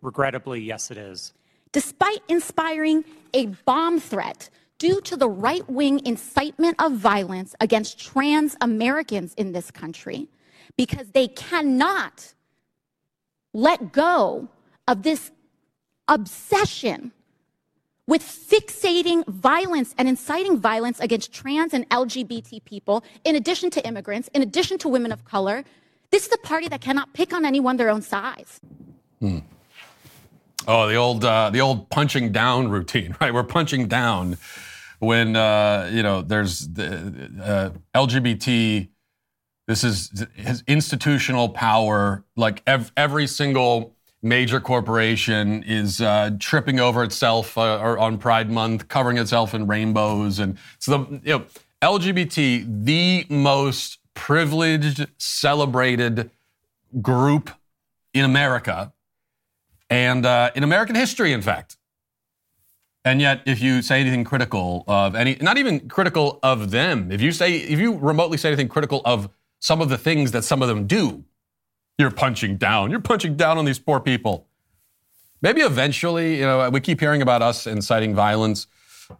[0.00, 1.32] Regrettably, yes, it is.
[1.70, 8.56] Despite inspiring a bomb threat due to the right wing incitement of violence against trans
[8.60, 10.28] Americans in this country,
[10.76, 12.34] because they cannot
[13.52, 14.48] let go
[14.88, 15.30] of this
[16.08, 17.12] obsession
[18.06, 24.28] with fixating violence and inciting violence against trans and LGBT people, in addition to immigrants,
[24.34, 25.64] in addition to women of color.
[26.10, 28.60] This is a party that cannot pick on anyone their own size.
[29.20, 29.38] Hmm.
[30.68, 33.32] Oh, the old uh, the old punching down routine, right?
[33.32, 34.36] We're punching down
[34.98, 38.88] when uh, you know there's the uh, LGBT.
[39.66, 42.24] This is his institutional power.
[42.36, 48.88] Like ev- every single major corporation is uh, tripping over itself uh, on Pride Month,
[48.88, 51.44] covering itself in rainbows, and so the you know
[51.82, 56.30] LGBT, the most privileged, celebrated
[57.00, 57.50] group
[58.14, 58.92] in America,
[59.90, 61.76] and uh, in American history, in fact.
[63.04, 67.20] And yet, if you say anything critical of any, not even critical of them, if
[67.20, 69.28] you say, if you remotely say anything critical of
[69.62, 71.24] some of the things that some of them do,
[71.96, 72.90] you're punching down.
[72.90, 74.48] You're punching down on these poor people.
[75.40, 78.66] Maybe eventually, you know, we keep hearing about us inciting violence,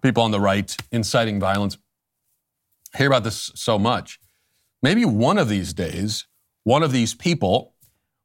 [0.02, 1.78] people on the right inciting violence.
[2.92, 4.18] I hear about this so much.
[4.82, 6.26] Maybe one of these days,
[6.64, 7.74] one of these people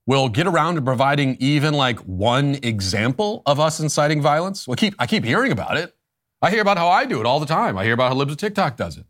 [0.07, 4.67] will get around to providing even like one example of us inciting violence.
[4.67, 5.95] Well, keep, I keep hearing about it.
[6.41, 7.77] I hear about how I do it all the time.
[7.77, 9.05] I hear about how Libs of TikTok does it.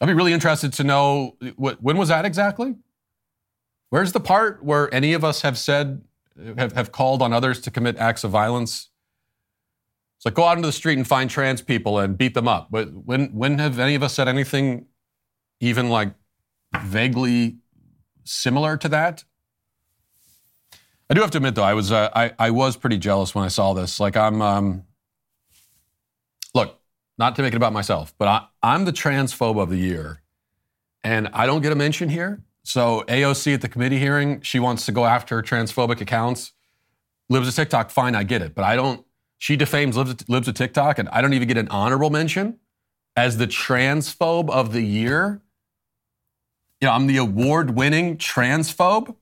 [0.00, 2.76] I'd be really interested to know what, when was that exactly?
[3.90, 6.02] Where's the part where any of us have said,
[6.56, 8.90] have, have called on others to commit acts of violence?
[10.16, 12.68] It's like go out into the street and find trans people and beat them up.
[12.70, 14.86] But when, when have any of us said anything
[15.60, 16.12] even like
[16.82, 17.58] vaguely
[18.24, 19.24] similar to that?
[21.08, 23.44] I do have to admit, though, I was uh, I, I was pretty jealous when
[23.44, 24.00] I saw this.
[24.00, 24.82] Like, I'm um,
[26.52, 26.80] look,
[27.18, 30.22] not to make it about myself, but I, I'm the transphobe of the year,
[31.02, 32.42] and I don't get a mention here.
[32.62, 36.52] So AOC at the committee hearing, she wants to go after transphobic accounts.
[37.28, 39.04] Libs of TikTok, fine, I get it, but I don't.
[39.38, 42.58] She defames libs of TikTok, and I don't even get an honorable mention
[43.16, 45.42] as the transphobe of the year.
[46.80, 49.14] You know, I'm the award-winning transphobe.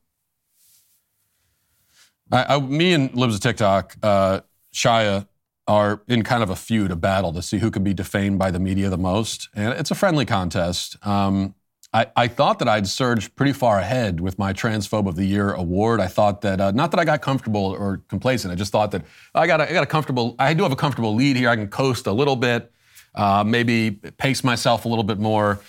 [2.33, 4.41] I, I, me and libs of TikTok, uh,
[4.73, 5.27] Chaya,
[5.67, 8.51] are in kind of a feud, a battle to see who can be defamed by
[8.51, 10.97] the media the most, and it's a friendly contest.
[11.07, 11.55] Um,
[11.95, 15.53] I, I, thought that I'd surged pretty far ahead with my Transphobe of the Year
[15.53, 16.01] award.
[16.01, 19.05] I thought that, uh, not that I got comfortable or complacent, I just thought that
[19.33, 21.49] I got, a, I got a comfortable, I do have a comfortable lead here.
[21.49, 22.73] I can coast a little bit,
[23.15, 25.61] uh, maybe pace myself a little bit more.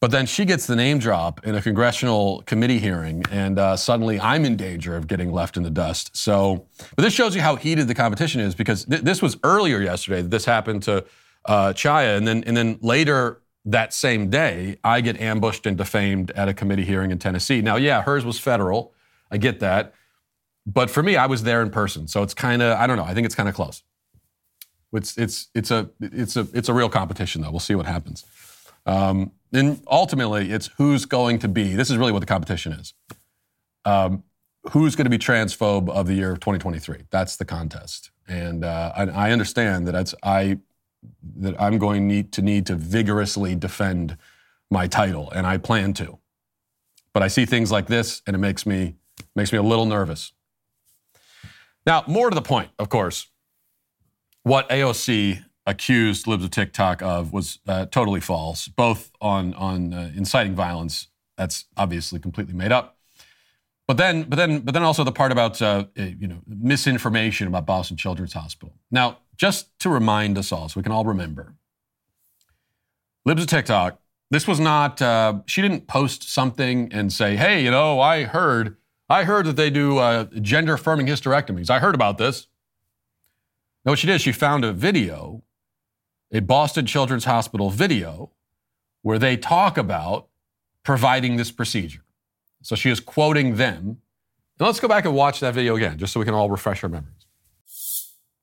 [0.00, 4.20] But then she gets the name drop in a congressional committee hearing, and uh, suddenly
[4.20, 6.14] I'm in danger of getting left in the dust.
[6.14, 9.80] So, but this shows you how heated the competition is because th- this was earlier
[9.80, 11.04] yesterday that this happened to
[11.46, 16.30] uh, Chaya, and then and then later that same day, I get ambushed and defamed
[16.32, 17.62] at a committee hearing in Tennessee.
[17.62, 18.92] Now, yeah, hers was federal.
[19.30, 19.94] I get that.
[20.66, 22.06] But for me, I was there in person.
[22.08, 23.82] So it's kind of, I don't know, I think it's kind of close.
[24.92, 27.50] It's, it's, it's, a, it's, a, it's a real competition, though.
[27.50, 28.24] We'll see what happens.
[28.86, 32.94] Um, and ultimately, it's who's going to be, this is really what the competition is.
[33.84, 34.24] Um,
[34.70, 37.04] who's going to be transphobe of the year of 2023?
[37.10, 38.10] That's the contest.
[38.26, 40.58] And uh, I, I understand that I,
[41.36, 44.16] that I'm going need to need to vigorously defend
[44.70, 46.18] my title, and I plan to.
[47.12, 48.96] But I see things like this, and it makes me
[49.36, 50.32] makes me a little nervous.
[51.86, 53.28] Now, more to the point, of course,
[54.42, 60.10] what AOC accused libs of TikTok of was uh, totally false, both on on uh,
[60.14, 61.08] inciting violence.
[61.36, 62.98] That's obviously completely made up.
[63.86, 67.66] But then, but then, but then also the part about uh, you know misinformation about
[67.66, 68.74] Boston Children's Hospital.
[68.90, 71.54] Now, just to remind us all, so we can all remember,
[73.24, 74.00] libs of TikTok.
[74.30, 75.02] This was not.
[75.02, 79.56] Uh, she didn't post something and say, "Hey, you know, I heard." I heard that
[79.56, 81.68] they do uh, gender affirming hysterectomies.
[81.68, 82.46] I heard about this.
[83.84, 85.42] No, what she did, she found a video,
[86.32, 88.30] a Boston Children's Hospital video,
[89.02, 90.28] where they talk about
[90.82, 92.04] providing this procedure.
[92.62, 93.98] So she is quoting them.
[94.58, 96.82] Now let's go back and watch that video again, just so we can all refresh
[96.82, 97.26] our memories.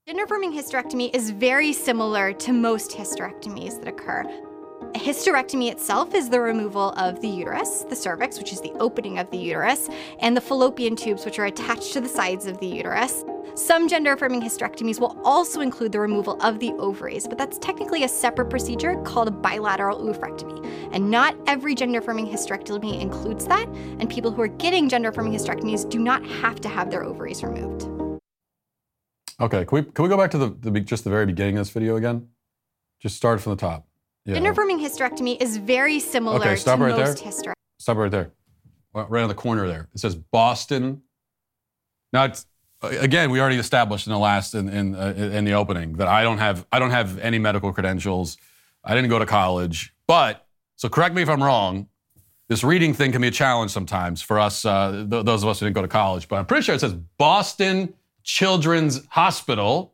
[0.05, 4.23] Gender affirming hysterectomy is very similar to most hysterectomies that occur.
[4.81, 9.19] A hysterectomy itself is the removal of the uterus, the cervix, which is the opening
[9.19, 9.87] of the uterus,
[10.19, 13.23] and the fallopian tubes, which are attached to the sides of the uterus.
[13.53, 18.03] Some gender affirming hysterectomies will also include the removal of the ovaries, but that's technically
[18.03, 20.65] a separate procedure called a bilateral oophorectomy.
[20.91, 23.67] And not every gender affirming hysterectomy includes that,
[23.99, 27.43] and people who are getting gender affirming hysterectomies do not have to have their ovaries
[27.43, 27.87] removed.
[29.39, 31.61] Okay, can we, can we go back to the, the just the very beginning of
[31.61, 32.29] this video again?
[32.99, 33.87] Just start from the top.
[34.25, 34.37] Yeah.
[34.37, 37.31] Affirming hysterectomy is very similar okay, stop to right most there.
[37.31, 37.53] hysterectomies.
[37.79, 38.31] Stop right there.
[38.93, 39.87] Right on the corner there.
[39.93, 41.01] It says Boston.
[42.13, 42.45] Now, it's,
[42.81, 46.23] again, we already established in the last in in, uh, in the opening that I
[46.23, 48.37] don't have I don't have any medical credentials.
[48.83, 51.87] I didn't go to college, but so correct me if I'm wrong.
[52.47, 55.61] This reading thing can be a challenge sometimes for us, uh, th- those of us
[55.61, 56.27] who didn't go to college.
[56.27, 59.93] But I'm pretty sure it says Boston Children's Hospital,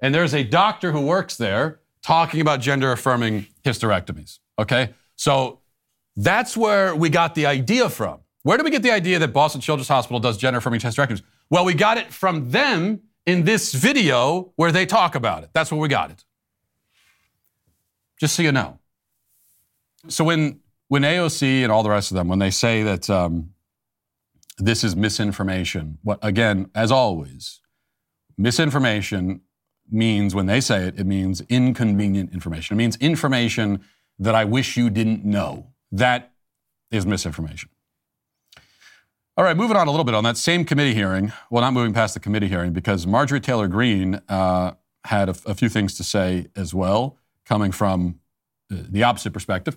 [0.00, 4.38] and there's a doctor who works there talking about gender affirming hysterectomies.
[4.58, 4.94] Okay?
[5.16, 5.60] So
[6.16, 8.20] that's where we got the idea from.
[8.44, 11.20] Where do we get the idea that Boston Children's Hospital does gender affirming hysterectomies?
[11.50, 15.50] Well, we got it from them in this video where they talk about it.
[15.52, 16.24] That's where we got it.
[18.18, 18.78] Just so you know.
[20.08, 23.50] So when when AOC and all the rest of them, when they say that um,
[24.56, 27.60] this is misinformation, what again, as always,
[28.38, 29.42] misinformation
[29.90, 32.76] means when they say it, it means inconvenient information.
[32.76, 33.84] It means information
[34.18, 35.68] that I wish you didn't know.
[35.92, 36.32] That
[36.90, 37.70] is misinformation.
[39.36, 41.32] All right, moving on a little bit on that same committee hearing.
[41.48, 44.72] Well, not moving past the committee hearing because Marjorie Taylor Greene uh,
[45.04, 48.18] had a, a, few things to say as well, coming from
[48.68, 49.76] the opposite perspective.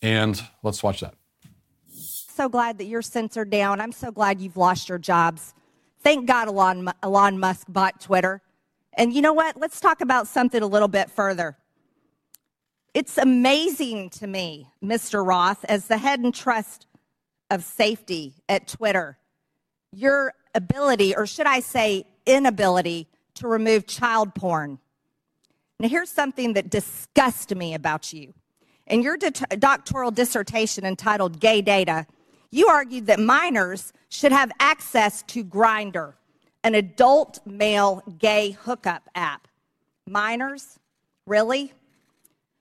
[0.00, 1.14] And let's watch that.
[1.88, 3.80] So glad that you're censored down.
[3.80, 5.54] I'm so glad you've lost your jobs.
[6.02, 8.42] Thank God Elon, Elon Musk bought Twitter.
[8.96, 9.56] And you know what?
[9.56, 11.56] Let's talk about something a little bit further.
[12.94, 15.26] It's amazing to me, Mr.
[15.26, 16.86] Roth, as the head and trust
[17.50, 19.18] of safety at Twitter,
[19.92, 24.78] your ability, or should I say, inability, to remove child porn.
[25.80, 28.32] Now, here's something that disgusts me about you.
[28.86, 32.06] In your doctoral dissertation entitled Gay Data,
[32.50, 36.14] you argued that minors should have access to Grindr
[36.64, 39.46] an adult male gay hookup app.
[40.08, 40.80] Minors?
[41.26, 41.72] Really?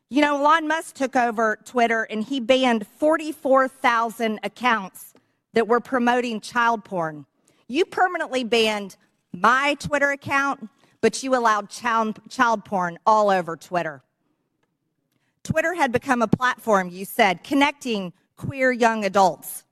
[0.10, 5.13] You know, Elon Musk took over Twitter and he banned 44,000 accounts
[5.54, 7.26] that were promoting child porn.
[7.68, 8.98] You permanently banned
[9.32, 10.70] my Twitter account,
[11.02, 14.04] but you allowed child, child porn all over Twitter.
[15.44, 19.63] Twitter had become a platform, you said, connecting queer young adults.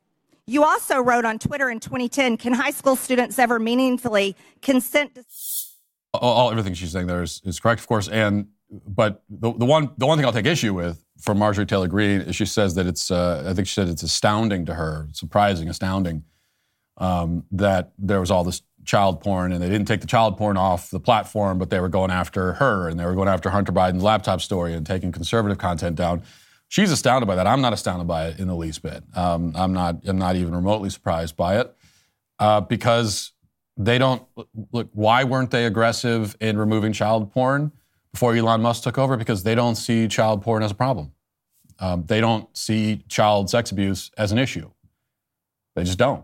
[0.47, 5.23] You also wrote on Twitter in 2010 Can high school students ever meaningfully consent to.
[6.13, 8.07] All, all everything she's saying there is, is correct, of course.
[8.07, 8.47] And
[8.87, 12.21] but the, the one the one thing I'll take issue with from Marjorie Taylor Greene
[12.21, 15.69] is she says that it's uh, I think she said it's astounding to her, surprising,
[15.69, 16.23] astounding
[16.97, 20.57] um, that there was all this child porn and they didn't take the child porn
[20.57, 23.71] off the platform, but they were going after her and they were going after Hunter
[23.71, 26.23] Biden's laptop story and taking conservative content down.
[26.71, 27.47] She's astounded by that.
[27.47, 29.03] I'm not astounded by it in the least bit.
[29.13, 29.97] Um, I'm not.
[30.05, 31.75] I'm not even remotely surprised by it
[32.39, 33.33] uh, because
[33.75, 34.23] they don't
[34.71, 34.89] look.
[34.93, 37.73] Why weren't they aggressive in removing child porn
[38.13, 39.17] before Elon Musk took over?
[39.17, 41.11] Because they don't see child porn as a problem.
[41.79, 44.71] um, they don't see child sex abuse as an issue.
[45.75, 46.23] They just don't.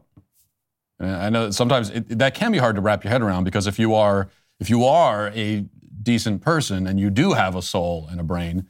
[1.00, 3.44] And I know that sometimes it, that can be hard to wrap your head around
[3.44, 4.30] because if you are
[4.60, 5.66] if you are a
[6.04, 8.68] decent person and you do have a soul and a brain,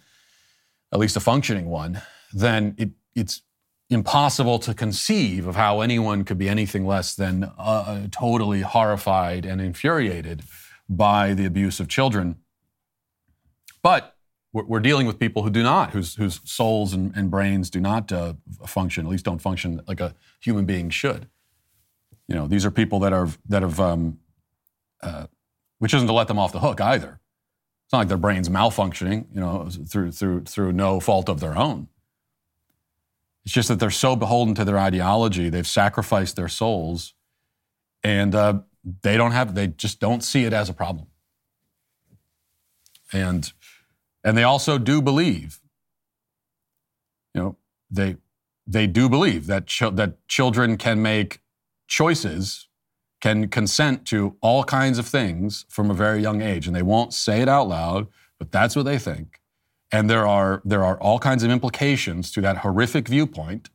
[0.93, 2.01] at least a functioning one,
[2.33, 3.41] then it, it's
[3.89, 9.61] impossible to conceive of how anyone could be anything less than uh, totally horrified and
[9.61, 10.43] infuriated
[10.89, 12.35] by the abuse of children.
[13.81, 14.15] But
[14.51, 17.79] we're, we're dealing with people who do not, whose, whose souls and, and brains do
[17.79, 18.33] not uh,
[18.65, 21.29] function, at least don't function like a human being should.
[22.27, 24.19] You know, these are people that are that have, um,
[25.01, 25.27] uh,
[25.79, 27.21] which isn't to let them off the hook either.
[27.87, 31.57] It's not like their brain's malfunctioning, you know, through through through no fault of their
[31.57, 31.87] own.
[33.45, 37.13] It's just that they're so beholden to their ideology, they've sacrificed their souls,
[38.03, 38.59] and uh,
[39.03, 41.07] they don't have, they just don't see it as a problem.
[43.13, 43.53] And
[44.21, 45.61] and they also do believe,
[47.33, 47.57] you know,
[47.89, 48.17] they
[48.67, 51.39] they do believe that ch- that children can make
[51.87, 52.66] choices,
[53.19, 57.13] can consent to all kinds of things from a very young age, and they won't
[57.13, 59.39] say it out loud, but that's what they think.
[59.91, 63.69] And there are, there are all kinds of implications to that horrific viewpoint.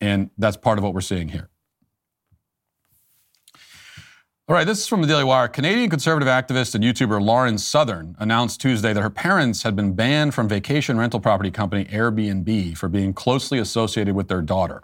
[0.00, 1.50] And that's part of what we're seeing here.
[4.46, 5.48] All right, this is from the Daily Wire.
[5.48, 10.34] Canadian conservative activist and YouTuber Lauren Southern announced Tuesday that her parents had been banned
[10.34, 14.82] from vacation rental property company Airbnb for being closely associated with their daughter.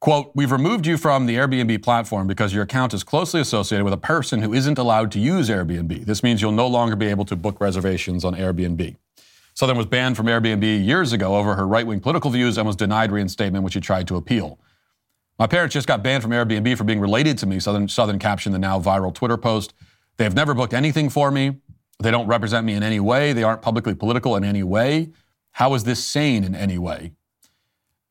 [0.00, 3.92] Quote, we've removed you from the Airbnb platform because your account is closely associated with
[3.92, 6.06] a person who isn't allowed to use Airbnb.
[6.06, 8.96] This means you'll no longer be able to book reservations on Airbnb.
[9.52, 12.76] Southern was banned from Airbnb years ago over her right wing political views and was
[12.76, 14.58] denied reinstatement, which she tried to appeal.
[15.38, 18.54] My parents just got banned from Airbnb for being related to me, Southern, Southern captioned
[18.54, 19.74] the now viral Twitter post.
[20.16, 21.56] They have never booked anything for me.
[22.02, 23.34] They don't represent me in any way.
[23.34, 25.10] They aren't publicly political in any way.
[25.52, 27.12] How is this sane in any way?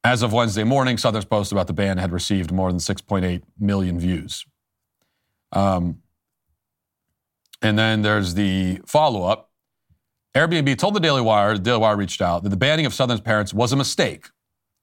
[0.04, 4.00] As of Wednesday morning, Southern's post about the ban had received more than 6.8 million
[4.00, 4.46] views.
[5.52, 6.00] Um,
[7.62, 9.52] and then there's the follow up.
[10.36, 13.20] Airbnb told the Daily Wire, the Daily Wire reached out, that the banning of Southern's
[13.20, 14.30] parents was a mistake.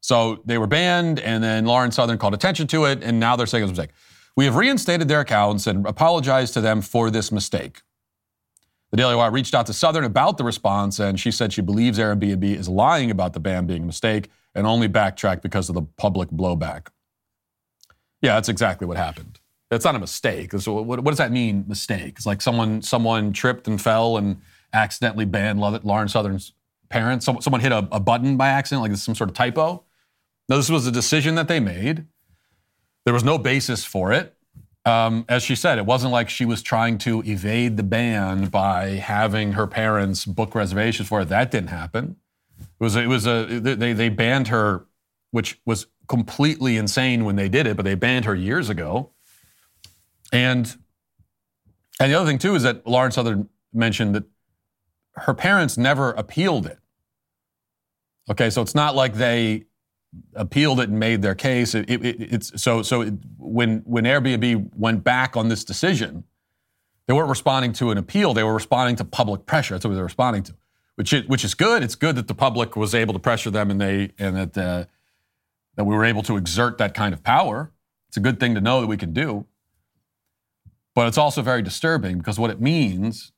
[0.00, 3.46] So they were banned, and then Lauren Southern called attention to it, and now they're
[3.46, 3.96] saying it was a mistake.
[4.36, 7.80] We have reinstated their accounts and apologized to them for this mistake.
[8.90, 11.98] The Daily Wire reached out to Southern about the response, and she said she believes
[11.98, 15.82] Airbnb is lying about the ban being a mistake and only backtrack because of the
[15.82, 16.88] public blowback.
[18.22, 19.38] Yeah, that's exactly what happened.
[19.70, 20.52] It's not a mistake.
[20.52, 22.14] What, what, does that mean, mistake?
[22.16, 24.40] It's like someone someone tripped and fell and
[24.72, 26.52] accidentally banned Lauren Southern's
[26.88, 27.26] parents.
[27.26, 29.84] Someone, someone hit a, a button by accident, like some sort of typo.
[30.48, 32.06] No, this was a decision that they made.
[33.04, 34.34] There was no basis for it.
[34.84, 38.90] Um, as she said, it wasn't like she was trying to evade the ban by
[38.90, 41.28] having her parents book reservations for it.
[41.28, 42.16] That didn't happen.
[42.78, 44.86] It was it was a they they banned her,
[45.30, 49.12] which was completely insane when they did it, but they banned her years ago.
[50.32, 50.76] And
[51.98, 54.24] and the other thing too is that Lauren Southern mentioned that
[55.12, 56.78] her parents never appealed it.
[58.30, 59.64] Okay, so it's not like they
[60.34, 61.74] appealed it and made their case.
[61.74, 66.24] It, it, it's so so it, when when Airbnb went back on this decision,
[67.06, 68.34] they weren't responding to an appeal.
[68.34, 69.74] They were responding to public pressure.
[69.74, 70.54] That's what they were responding to
[70.96, 71.82] which is, which is good.
[71.82, 74.84] It's good that the public was able to pressure them and they and that uh,
[75.76, 77.70] that we were able to exert that kind of power.
[78.08, 79.46] It's a good thing to know that we can do.
[80.94, 83.32] But it's also very disturbing because what it means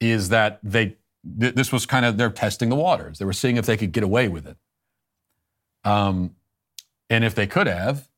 [0.00, 0.96] is that they
[1.38, 3.18] th- this was kind of they're testing the waters.
[3.18, 4.56] They were seeing if they could get away with it.
[5.84, 6.34] Um,
[7.10, 8.08] and if they could have,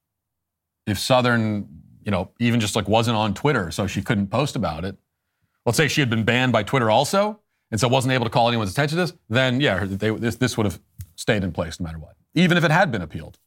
[0.87, 1.67] if Southern,
[2.05, 4.97] you know, even just like wasn't on Twitter, so she couldn't post about it.
[5.67, 7.41] Let's say she had been banned by Twitter also
[7.73, 10.57] and so wasn't able to call anyone's attention to this, then yeah, they, this, this
[10.57, 10.79] would have
[11.17, 13.39] stayed in place no matter what, even if it had been appealed.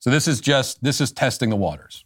[0.00, 2.04] So this is just, this is testing the waters.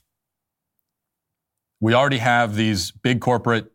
[1.81, 3.73] We already have these big corporate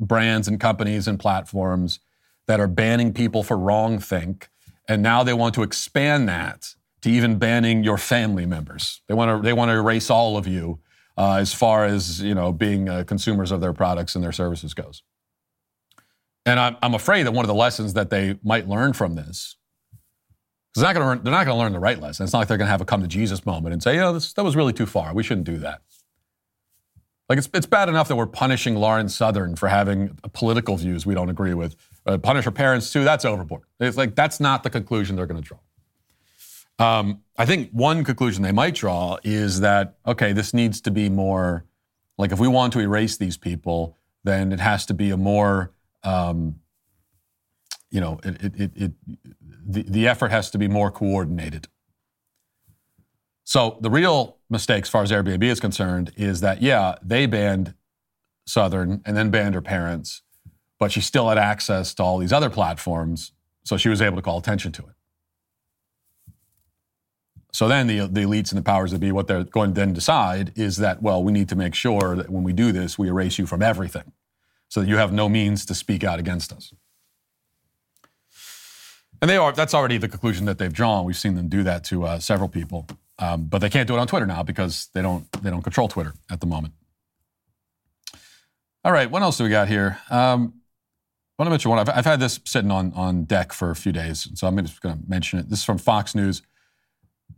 [0.00, 2.00] brands and companies and platforms
[2.46, 4.48] that are banning people for wrong think,
[4.88, 9.02] and now they want to expand that to even banning your family members.
[9.08, 10.80] They want to, they want to erase all of you
[11.18, 14.74] uh, as far as you know being uh, consumers of their products and their services
[14.74, 15.02] goes.
[16.46, 19.56] And I'm, I'm afraid that one of the lessons that they might learn from this,
[20.74, 22.24] because they're not going to learn the right lesson.
[22.24, 24.00] It's not like they're going to have a come to Jesus moment and say, you
[24.00, 25.14] know, this, that was really too far.
[25.14, 25.80] We shouldn't do that.
[27.28, 31.14] Like it's, it's bad enough that we're punishing Lauren Southern for having political views we
[31.14, 31.74] don't agree with.
[32.04, 33.02] Uh, punish her parents too.
[33.02, 33.62] That's overboard.
[33.80, 35.58] It's like that's not the conclusion they're going to draw.
[36.78, 41.08] Um, I think one conclusion they might draw is that okay, this needs to be
[41.08, 41.64] more
[42.18, 45.72] like if we want to erase these people, then it has to be a more
[46.04, 46.60] um,
[47.90, 48.92] you know, it, it, it, it
[49.66, 51.68] the, the effort has to be more coordinated.
[53.44, 57.74] So the real mistake, as far as Airbnb is concerned, is that yeah, they banned
[58.46, 60.22] Southern and then banned her parents,
[60.78, 63.32] but she still had access to all these other platforms,
[63.64, 64.94] so she was able to call attention to it.
[67.52, 69.92] So then the, the elites and the powers that be, what they're going to then
[69.92, 73.08] decide is that, well, we need to make sure that when we do this, we
[73.08, 74.12] erase you from everything
[74.74, 76.74] so that you have no means to speak out against us.
[79.22, 81.04] And they are, that's already the conclusion that they've drawn.
[81.04, 82.88] We've seen them do that to uh, several people.
[83.20, 85.86] Um, but they can't do it on Twitter now because they don't, they don't control
[85.86, 86.74] Twitter at the moment.
[88.84, 90.00] All right, what else do we got here?
[90.10, 90.54] Um,
[91.38, 91.78] I want to mention one.
[91.78, 94.80] I've, I've had this sitting on, on deck for a few days, so I'm just
[94.80, 95.50] going to mention it.
[95.50, 96.42] This is from Fox News.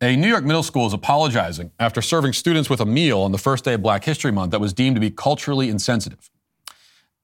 [0.00, 3.38] A New York middle school is apologizing after serving students with a meal on the
[3.38, 6.30] first day of Black History Month that was deemed to be culturally insensitive.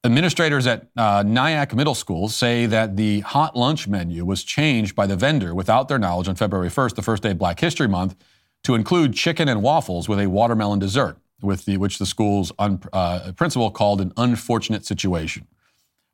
[0.05, 5.07] Administrators at uh, Nyack Middle School say that the hot lunch menu was changed by
[5.07, 8.17] the vendor without their knowledge on February 1st, the first day of Black History Month,
[8.65, 12.83] to include chicken and waffles with a watermelon dessert, with the, which the school's un,
[12.93, 15.47] uh, principal called an unfortunate situation.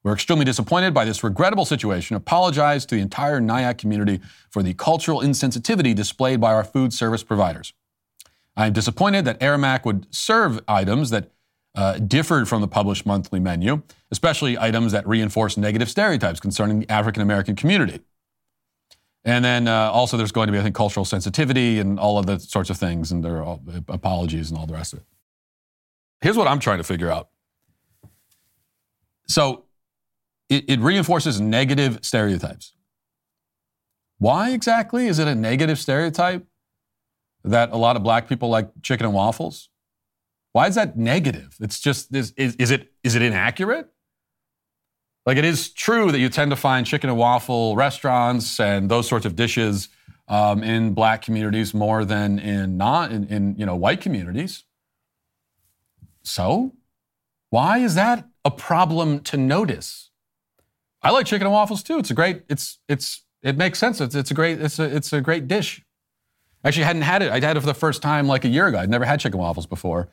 [0.02, 2.14] We're extremely disappointed by this regrettable situation.
[2.14, 4.20] Apologize to the entire Nyack community
[4.50, 7.72] for the cultural insensitivity displayed by our food service providers.
[8.54, 11.30] I am disappointed that Aramark would serve items that
[11.74, 16.90] uh, differed from the published monthly menu, especially items that reinforce negative stereotypes concerning the
[16.90, 18.00] African American community.
[19.24, 22.26] And then uh, also, there's going to be, I think, cultural sensitivity and all of
[22.26, 23.58] the sorts of things, and there are
[23.88, 25.04] apologies and all the rest of it.
[26.20, 27.28] Here's what I'm trying to figure out.
[29.26, 29.64] So,
[30.48, 32.72] it, it reinforces negative stereotypes.
[34.18, 36.46] Why exactly is it a negative stereotype
[37.44, 39.68] that a lot of black people like chicken and waffles?
[40.58, 41.56] Why is that negative?
[41.60, 43.88] It's just is, is, is it is it inaccurate?
[45.24, 49.08] Like it is true that you tend to find chicken and waffle restaurants and those
[49.08, 49.88] sorts of dishes
[50.26, 54.64] um, in black communities more than in not in, in you know white communities.
[56.24, 56.74] So,
[57.50, 60.10] why is that a problem to notice?
[61.02, 62.00] I like chicken and waffles too.
[62.00, 62.42] It's a great.
[62.48, 64.00] It's it's it makes sense.
[64.00, 65.84] It's it's a great it's a it's a great dish.
[66.64, 67.30] I actually, hadn't had it.
[67.30, 68.78] I'd had it for the first time like a year ago.
[68.78, 70.08] I'd never had chicken waffles before.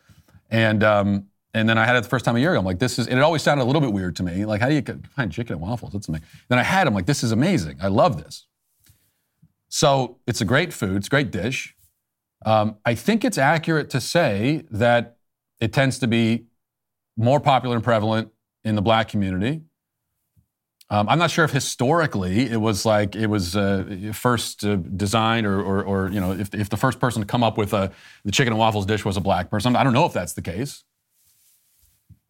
[0.49, 2.59] And um, and then I had it the first time a year ago.
[2.59, 4.45] I'm like, this is, and it always sounded a little bit weird to me.
[4.45, 4.83] Like, how do you
[5.15, 5.93] find chicken and waffles?
[5.93, 6.27] That's amazing.
[6.49, 7.77] Then I had them, like, this is amazing.
[7.81, 8.45] I love this.
[9.69, 11.75] So it's a great food, it's a great dish.
[12.45, 15.17] Um, I think it's accurate to say that
[15.59, 16.45] it tends to be
[17.17, 18.31] more popular and prevalent
[18.65, 19.61] in the black community.
[20.89, 25.47] Um, I'm not sure if historically it was like it was uh, first uh, designed
[25.47, 27.91] or, or, or, you know, if, if the first person to come up with a,
[28.23, 29.75] the chicken and waffles dish was a black person.
[29.75, 30.83] I don't know if that's the case.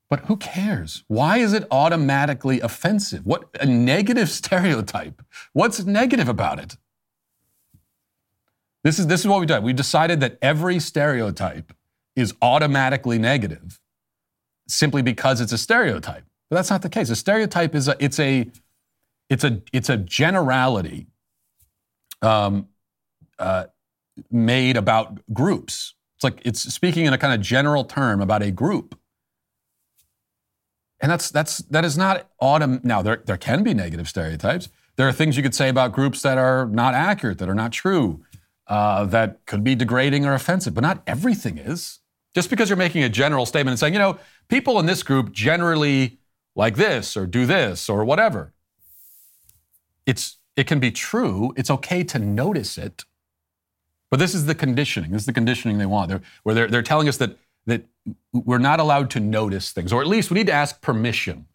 [0.10, 1.04] But who cares?
[1.08, 3.26] Why is it automatically offensive?
[3.26, 5.22] What a negative stereotype.
[5.52, 6.78] What's negative about it?
[8.86, 9.64] This is, this is what we did.
[9.64, 11.74] We decided that every stereotype
[12.16, 13.82] is automatically negative
[14.68, 16.24] simply because it's a stereotype.
[16.50, 17.10] But that's not the case.
[17.10, 18.50] A stereotype is a it's a
[19.30, 21.08] it's a it's a generality
[22.22, 22.68] um,
[23.40, 23.66] uh,
[24.32, 25.96] made about groups.
[26.16, 28.98] It's like it's speaking in a kind of general term about a group.
[31.02, 32.80] And that's that's that is not autumn.
[32.84, 34.70] Now there there can be negative stereotypes.
[34.96, 37.74] There are things you could say about groups that are not accurate, that are not
[37.74, 38.24] true,
[38.68, 40.74] uh, that could be degrading or offensive.
[40.74, 42.00] But not everything is.
[42.34, 44.20] Just because you're making a general statement and saying, you know,
[44.50, 46.20] people in this group generally
[46.56, 48.54] like this or do this or whatever.
[50.06, 51.54] It's it can be true.
[51.58, 53.04] It's okay to notice it.
[54.10, 55.12] But this is the conditioning.
[55.12, 56.10] This is the conditioning they want.
[56.10, 57.86] They're, where they're, they're telling us that that
[58.32, 61.48] we're not allowed to notice things, or at least we need to ask permission.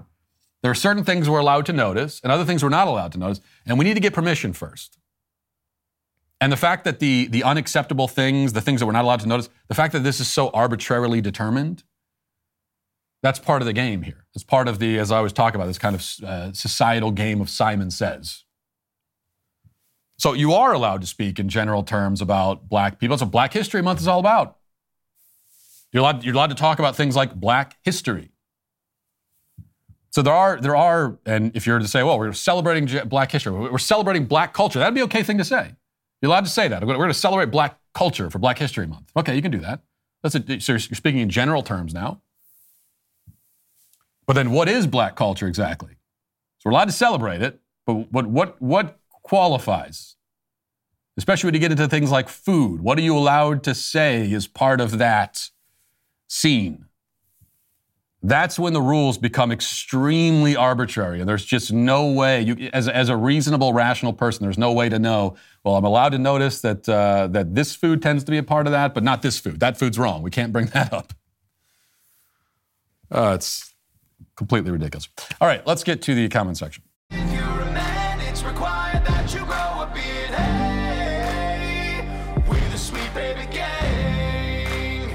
[0.62, 3.18] There are certain things we're allowed to notice, and other things we're not allowed to
[3.18, 4.98] notice, and we need to get permission first.
[6.40, 9.28] And the fact that the, the unacceptable things, the things that we're not allowed to
[9.28, 11.84] notice, the fact that this is so arbitrarily determined,
[13.22, 14.24] that's part of the game here.
[14.34, 17.40] It's part of the, as I always talk about, this kind of uh, societal game
[17.40, 18.44] of Simon Says.
[20.18, 23.16] So you are allowed to speak in general terms about black people.
[23.16, 24.58] That's what Black History Month is all about.
[25.92, 28.30] You're allowed, you're allowed to talk about things like black history.
[30.10, 33.52] So there are, there are, and if you're to say, well, we're celebrating black history,
[33.52, 35.74] we're celebrating black culture, that'd be okay thing to say.
[36.20, 36.84] You're allowed to say that.
[36.84, 39.10] We're going to celebrate black culture for Black History Month.
[39.16, 39.80] Okay, you can do that.
[40.22, 42.20] That's a, so you're speaking in general terms now.
[44.30, 45.96] But then what is black culture exactly?
[46.58, 50.14] So we're allowed to celebrate it, but what, what, what qualifies?
[51.16, 52.80] Especially when you get into things like food.
[52.80, 55.50] What are you allowed to say is part of that
[56.28, 56.86] scene.
[58.22, 63.08] that's when the rules become extremely arbitrary and there's just no way you as, as
[63.08, 66.88] a reasonable rational person there's no way to know well i'm allowed to notice that
[66.88, 69.58] uh, that this food tends to be a part of that but not this food
[69.58, 71.14] that food's wrong we can't bring that up
[73.10, 73.69] uh, it's
[74.40, 75.06] completely ridiculous
[75.38, 76.82] all right let's get to the comment section
[78.30, 80.30] It's required that you grow a beard.
[80.30, 82.08] Hey,
[82.48, 85.14] we're the sweet baby gang.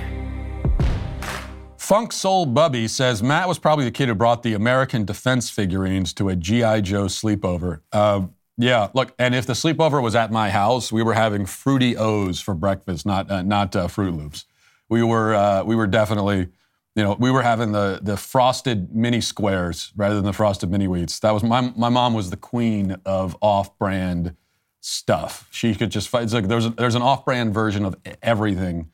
[1.77, 6.13] Funk Soul Bubby says Matt was probably the kid who brought the American Defense figurines
[6.13, 6.81] to a G.I.
[6.81, 7.79] Joe sleepover.
[7.91, 11.97] Uh, yeah, look, and if the sleepover was at my house, we were having Fruity
[11.97, 14.45] O's for breakfast, not uh, not uh, Froot Loops.
[14.87, 16.49] We were uh, we were definitely,
[16.95, 20.87] you know, we were having the the frosted mini squares rather than the frosted mini
[20.87, 21.19] wheats.
[21.19, 24.35] That was my my mom was the queen of off-brand
[24.79, 25.47] stuff.
[25.51, 26.23] She could just fight.
[26.23, 28.91] It's like there's a, there's an off-brand version of everything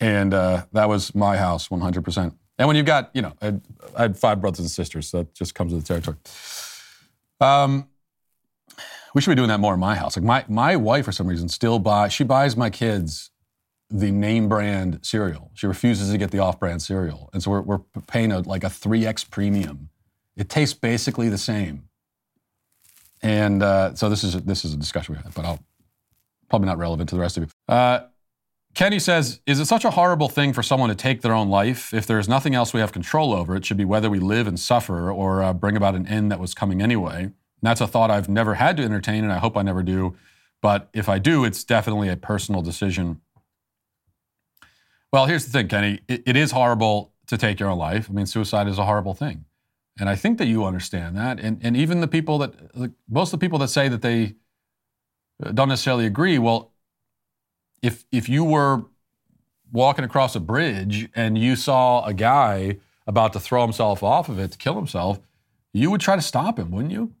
[0.00, 3.62] and uh, that was my house 100% and when you've got you know I had,
[3.96, 6.16] I had five brothers and sisters so that just comes with the territory
[7.40, 7.88] um,
[9.14, 11.26] we should be doing that more in my house like my, my wife for some
[11.26, 13.30] reason still buys she buys my kids
[13.90, 17.80] the name brand cereal she refuses to get the off-brand cereal and so we're, we're
[18.06, 19.88] paying a, like a 3x premium
[20.36, 21.88] it tastes basically the same
[23.22, 25.60] and uh, so this is a, this is a discussion we had but i'll
[26.48, 28.00] probably not relevant to the rest of you uh,
[28.76, 31.94] Kenny says, Is it such a horrible thing for someone to take their own life?
[31.94, 34.46] If there is nothing else we have control over, it should be whether we live
[34.46, 37.22] and suffer or uh, bring about an end that was coming anyway.
[37.22, 40.14] And that's a thought I've never had to entertain, and I hope I never do.
[40.60, 43.22] But if I do, it's definitely a personal decision.
[45.12, 46.00] Well, here's the thing, Kenny.
[46.08, 48.08] It, it is horrible to take your own life.
[48.10, 49.44] I mean, suicide is a horrible thing.
[49.98, 51.40] And I think that you understand that.
[51.40, 52.54] And, and even the people that,
[53.08, 54.34] most of the people that say that they
[55.44, 56.72] uh, don't necessarily agree, well,
[57.82, 58.84] if if you were
[59.70, 64.38] walking across a bridge and you saw a guy about to throw himself off of
[64.38, 65.20] it to kill himself,
[65.72, 67.12] you would try to stop him, wouldn't you?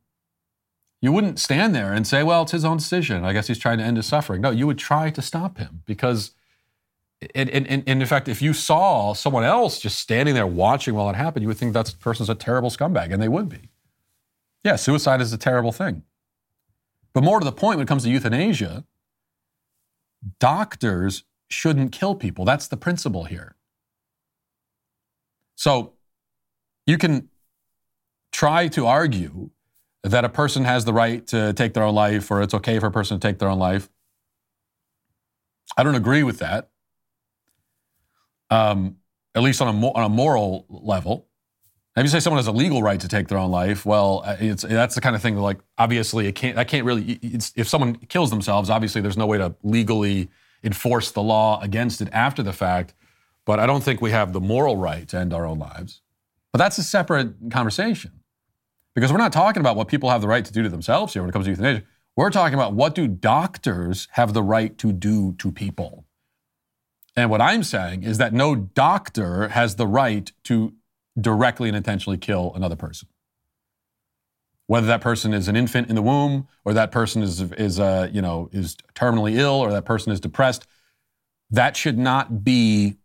[1.02, 3.24] You wouldn't stand there and say, "Well, it's his own decision.
[3.24, 5.82] I guess he's trying to end his suffering." No, you would try to stop him
[5.84, 6.32] because,
[7.34, 11.08] and, and, and in fact, if you saw someone else just standing there watching while
[11.08, 13.70] it happened, you would think that person's a terrible scumbag, and they would be.
[14.64, 16.02] Yeah, suicide is a terrible thing.
[17.14, 18.84] But more to the point, when it comes to euthanasia,
[20.38, 22.44] doctors shouldn't kill people.
[22.44, 23.56] That's the principle here.
[25.54, 25.94] So
[26.86, 27.28] you can
[28.32, 29.50] try to argue
[30.02, 32.86] that a person has the right to take their own life or it's okay for
[32.86, 33.88] a person to take their own life.
[35.76, 36.68] I don't agree with that,
[38.50, 38.96] um,
[39.34, 41.28] at least on a, on a moral level.
[41.96, 44.36] If you say someone has a legal right to take their own life, well, uh,
[44.38, 46.58] it's, that's the kind of thing that, like, obviously, it can't.
[46.58, 47.18] I can't really.
[47.22, 50.28] if someone kills themselves, obviously, there's no way to legally
[50.62, 52.92] enforce the law against it after the fact.
[53.46, 56.02] But I don't think we have the moral right to end our own lives.
[56.52, 58.20] But that's a separate conversation
[58.94, 61.22] because we're not talking about what people have the right to do to themselves here
[61.22, 61.84] when it comes to euthanasia.
[62.16, 66.05] We're talking about what do doctors have the right to do to people.
[67.16, 70.74] And what I'm saying is that no doctor has the right to
[71.18, 73.08] directly and intentionally kill another person.
[74.66, 78.10] Whether that person is an infant in the womb, or that person is is uh,
[78.12, 80.66] you know is terminally ill, or that person is depressed,
[81.50, 82.96] that should not be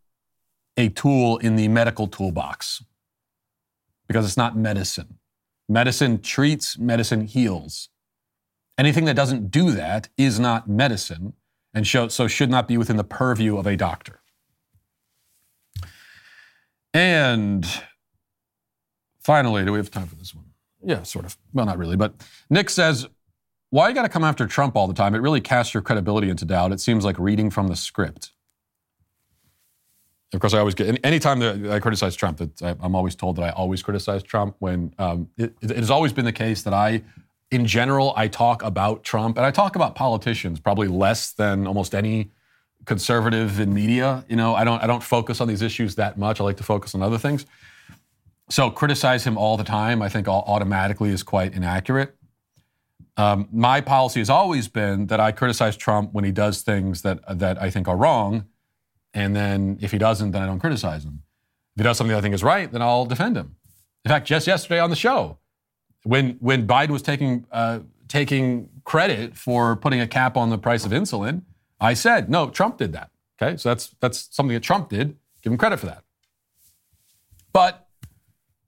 [0.76, 2.84] a tool in the medical toolbox
[4.08, 5.20] because it's not medicine.
[5.70, 7.90] Medicine treats, medicine heals.
[8.78, 11.34] Anything that doesn't do that is not medicine,
[11.74, 14.20] and so should not be within the purview of a doctor.
[16.94, 17.66] And
[19.20, 20.46] finally, do we have time for this one?
[20.84, 21.38] Yeah, sort of.
[21.54, 21.96] Well, not really.
[21.96, 22.14] But
[22.50, 23.08] Nick says,
[23.70, 25.16] why you got to come after Trump all the time?
[25.16, 26.74] It really casts your credibility into doubt.
[26.74, 28.32] It seems like reading from the script.
[30.34, 33.44] Of course, I always get anytime that I criticize Trump, that I'm always told that
[33.44, 34.56] I always criticize Trump.
[34.60, 37.04] When um, it, it has always been the case that I,
[37.52, 41.94] in general, I talk about Trump and I talk about politicians probably less than almost
[41.94, 42.32] any
[42.86, 44.26] conservative in media.
[44.30, 46.40] You know, I don't I don't focus on these issues that much.
[46.40, 47.46] I like to focus on other things.
[48.50, 52.16] So criticize him all the time, I think automatically is quite inaccurate.
[53.18, 57.20] Um, my policy has always been that I criticize Trump when he does things that
[57.40, 58.46] that I think are wrong,
[59.14, 61.24] and then if he doesn't, then I don't criticize him.
[61.76, 63.56] If he does something I think is right, then I'll defend him.
[64.06, 65.38] In fact, just yesterday on the show,
[66.04, 70.86] when when Biden was taking uh, taking credit for putting a cap on the price
[70.86, 71.44] of insulin,
[71.80, 73.10] I said, no, Trump did that.
[73.42, 75.18] Okay, so that's that's something that Trump did.
[75.42, 76.04] Give him credit for that.
[77.54, 77.88] But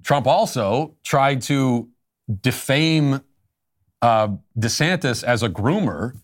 [0.04, 1.90] Trump also tried to
[2.42, 3.22] defame
[4.02, 6.18] uh, DeSantis as a groomer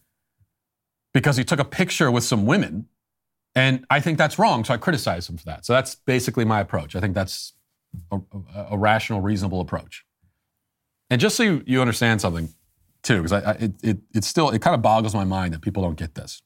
[1.14, 2.88] because he took a picture with some women.
[3.56, 4.64] And I think that's wrong.
[4.64, 5.66] So I criticize him for that.
[5.66, 6.96] So that's basically my approach.
[6.96, 7.54] I think that's
[8.12, 8.18] a,
[8.56, 10.06] a, a rational, reasonable approach.
[11.10, 12.54] And just so you, you understand something,
[13.02, 15.62] too, because I, I, it, it, it still it kind of boggles my mind that
[15.62, 16.42] people don't get this,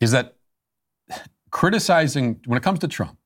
[0.00, 0.36] is that
[1.50, 3.18] criticizing when it comes to Trump,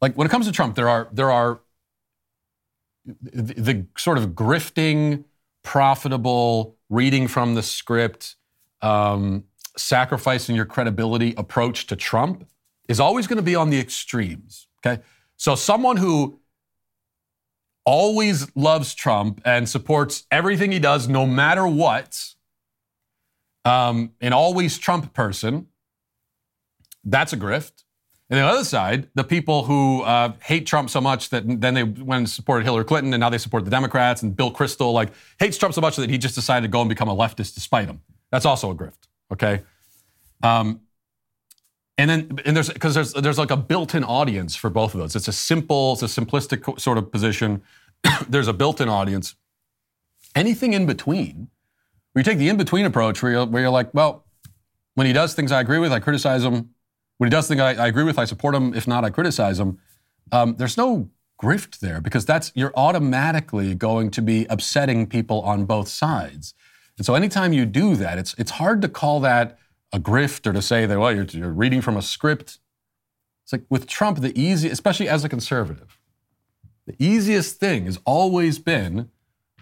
[0.00, 1.60] like when it comes to Trump, there are there are
[3.04, 5.24] the, the sort of grifting,
[5.62, 8.36] profitable, reading from the script,
[8.82, 9.44] um,
[9.76, 12.46] sacrificing your credibility approach to Trump
[12.88, 14.68] is always going to be on the extremes.
[14.86, 15.02] Okay,
[15.36, 16.38] so someone who
[17.84, 22.34] always loves Trump and supports everything he does, no matter what,
[23.64, 25.68] um, an always Trump person,
[27.04, 27.84] that's a grift.
[28.30, 31.82] And the other side, the people who uh, hate Trump so much that then they
[31.82, 35.10] went and supported Hillary Clinton and now they support the Democrats and Bill Kristol, like
[35.38, 37.88] hates Trump so much that he just decided to go and become a leftist despite
[37.88, 38.00] him.
[38.30, 39.08] That's also a grift.
[39.30, 39.62] Okay.
[40.42, 40.80] Um,
[41.98, 45.14] and then and there's because there's there's like a built-in audience for both of those.
[45.14, 47.62] It's a simple, it's a simplistic sort of position.
[48.28, 49.34] there's a built-in audience.
[50.34, 51.48] Anything in between,
[52.12, 54.24] where you take the in-between approach, where you're, where you're like, well,
[54.94, 56.70] when he does things I agree with, I criticize him.
[57.18, 58.72] When he does things I, I agree with, I support him.
[58.74, 59.78] If not, I criticize him.
[60.32, 65.66] Um, there's no grift there because that's you're automatically going to be upsetting people on
[65.66, 66.54] both sides.
[66.96, 69.58] And so anytime you do that, it's it's hard to call that
[69.92, 72.58] a grift or to say that well you're, you're reading from a script.
[73.44, 75.98] It's like with Trump, the easy, especially as a conservative,
[76.86, 79.10] the easiest thing has always been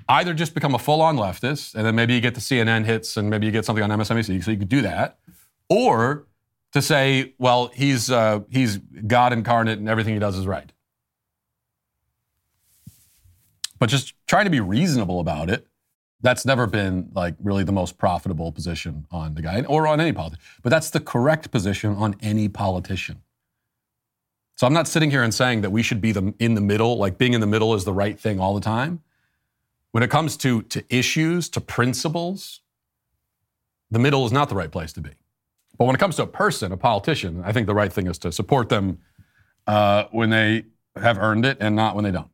[0.09, 3.31] either just become a full-on leftist and then maybe you get the CNN hits and
[3.31, 5.18] maybe you get something on MSNBC, so you could do that,
[5.68, 6.26] or
[6.72, 10.72] to say, well, he's uh, he's God incarnate and everything he does is right.
[13.78, 15.66] But just trying to be reasonable about it,
[16.23, 20.12] that's never been like really the most profitable position on the guy or on any
[20.12, 20.45] politician.
[20.62, 23.23] But that's the correct position on any politician.
[24.57, 26.99] So I'm not sitting here and saying that we should be the, in the middle,
[26.99, 29.01] like being in the middle is the right thing all the time.
[29.93, 32.61] When it comes to, to issues, to principles,
[33.91, 35.11] the middle is not the right place to be.
[35.79, 38.18] But when it comes to a person, a politician, I think the right thing is
[38.18, 38.99] to support them
[39.66, 42.30] uh, when they have earned it and not when they don't.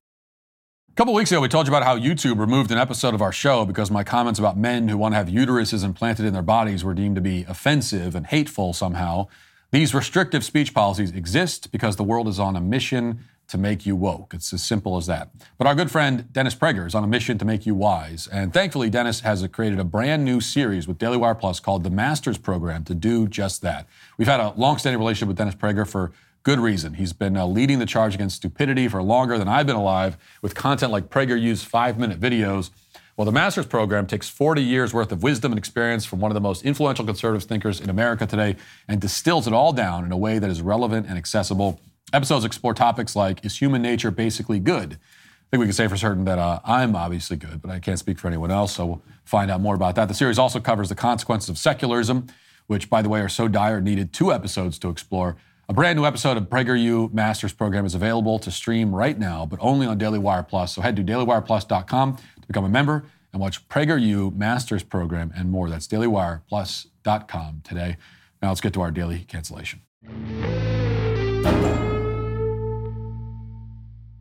[0.97, 3.31] A couple weeks ago, we told you about how YouTube removed an episode of our
[3.31, 6.85] show because my comments about men who want to have uteruses implanted in their bodies
[6.85, 9.27] were deemed to be offensive and hateful somehow.
[9.73, 13.95] These restrictive speech policies exist because the world is on a mission to make you
[13.95, 14.33] woke.
[14.33, 15.29] It's as simple as that.
[15.59, 18.27] But our good friend Dennis Prager is on a mission to make you wise.
[18.27, 21.91] And thankfully, Dennis has created a brand new series with Daily Wire Plus called the
[21.91, 23.87] Masters Program to do just that.
[24.17, 26.13] We've had a long-standing relationship with Dennis Prager for
[26.47, 26.95] good reason.
[26.95, 30.55] He's been uh, leading the charge against stupidity for longer than I've been alive with
[30.55, 32.71] content like PragerU's five-minute videos.
[33.17, 36.37] Well, the Masters Program takes 40 years worth of wisdom and experience from one of
[36.37, 38.55] the most influential conservative thinkers in America today
[38.87, 41.81] and distills it all down in a way that is relevant and accessible.
[42.13, 44.93] Episodes explore topics like Is human nature basically good?
[44.93, 47.99] I think we can say for certain that uh, I'm obviously good, but I can't
[47.99, 50.07] speak for anyone else, so we'll find out more about that.
[50.07, 52.29] The series also covers the consequences of secularism,
[52.69, 55.37] which, by the way, are so dire needed two episodes to explore.
[55.69, 59.59] A brand new episode of PragerU Masters Program is available to stream right now, but
[59.61, 60.73] only on Daily Wire Plus.
[60.73, 65.69] So head to dailywireplus.com to become a member and watch PragerU Masters Program and more.
[65.69, 67.97] That's dailywireplus.com today.
[68.41, 69.81] Now let's get to our daily cancellation.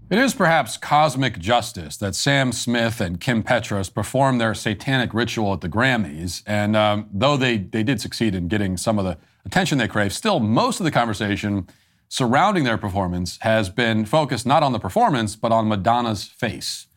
[0.09, 5.53] It is perhaps cosmic justice that Sam Smith and Kim Petras performed their satanic ritual
[5.53, 6.41] at the Grammys.
[6.47, 10.13] And um, though they, they did succeed in getting some of the attention they crave,
[10.13, 11.67] still most of the conversation
[12.07, 16.87] surrounding their performance has been focused not on the performance, but on Madonna's face.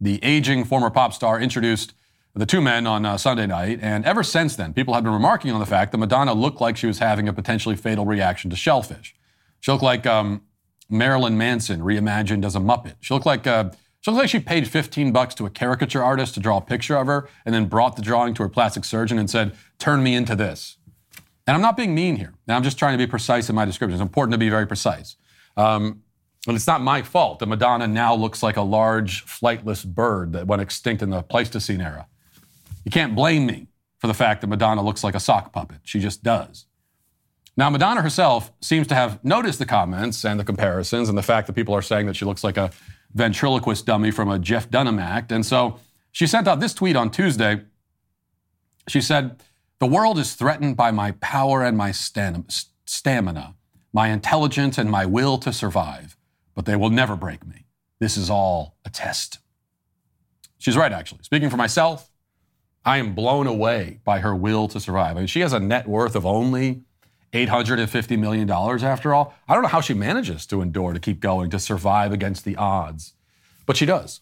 [0.00, 1.94] The aging former pop star introduced
[2.34, 5.50] the two men on uh, Sunday night, and ever since then, people have been remarking
[5.50, 8.56] on the fact that Madonna looked like she was having a potentially fatal reaction to
[8.56, 9.16] shellfish.
[9.60, 10.42] She looked like um,
[10.88, 12.94] Marilyn Manson reimagined as a Muppet.
[13.00, 16.34] She looked like uh, she looked like she paid 15 bucks to a caricature artist
[16.34, 19.18] to draw a picture of her, and then brought the drawing to her plastic surgeon
[19.18, 20.77] and said, "Turn me into this."
[21.48, 22.34] And I'm not being mean here.
[22.46, 23.94] And I'm just trying to be precise in my description.
[23.94, 25.16] It's important to be very precise.
[25.56, 26.02] Um,
[26.44, 30.46] but it's not my fault that Madonna now looks like a large flightless bird that
[30.46, 32.06] went extinct in the Pleistocene era.
[32.84, 35.78] You can't blame me for the fact that Madonna looks like a sock puppet.
[35.84, 36.66] She just does.
[37.56, 41.46] Now, Madonna herself seems to have noticed the comments and the comparisons and the fact
[41.46, 42.70] that people are saying that she looks like a
[43.14, 45.32] ventriloquist dummy from a Jeff Dunham act.
[45.32, 45.80] And so
[46.12, 47.62] she sent out this tweet on Tuesday.
[48.86, 49.42] She said,
[49.80, 52.46] The world is threatened by my power and my stam-
[52.84, 53.54] stamina,
[53.92, 56.16] my intelligence and my will to survive,
[56.54, 57.66] but they will never break me.
[58.00, 59.38] This is all a test.
[60.58, 61.22] She's right, actually.
[61.22, 62.10] Speaking for myself,
[62.84, 65.16] I am blown away by her will to survive.
[65.16, 66.82] I mean, she has a net worth of only
[67.32, 69.34] $850 million after all.
[69.48, 72.56] I don't know how she manages to endure, to keep going, to survive against the
[72.56, 73.12] odds.
[73.66, 74.20] But she does.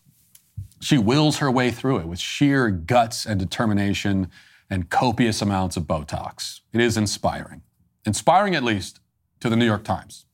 [0.80, 4.28] She wills her way through it with sheer guts and determination
[4.70, 6.60] and copious amounts of Botox.
[6.72, 7.62] It is inspiring.
[8.04, 9.00] Inspiring, at least,
[9.40, 10.26] to the New York Times.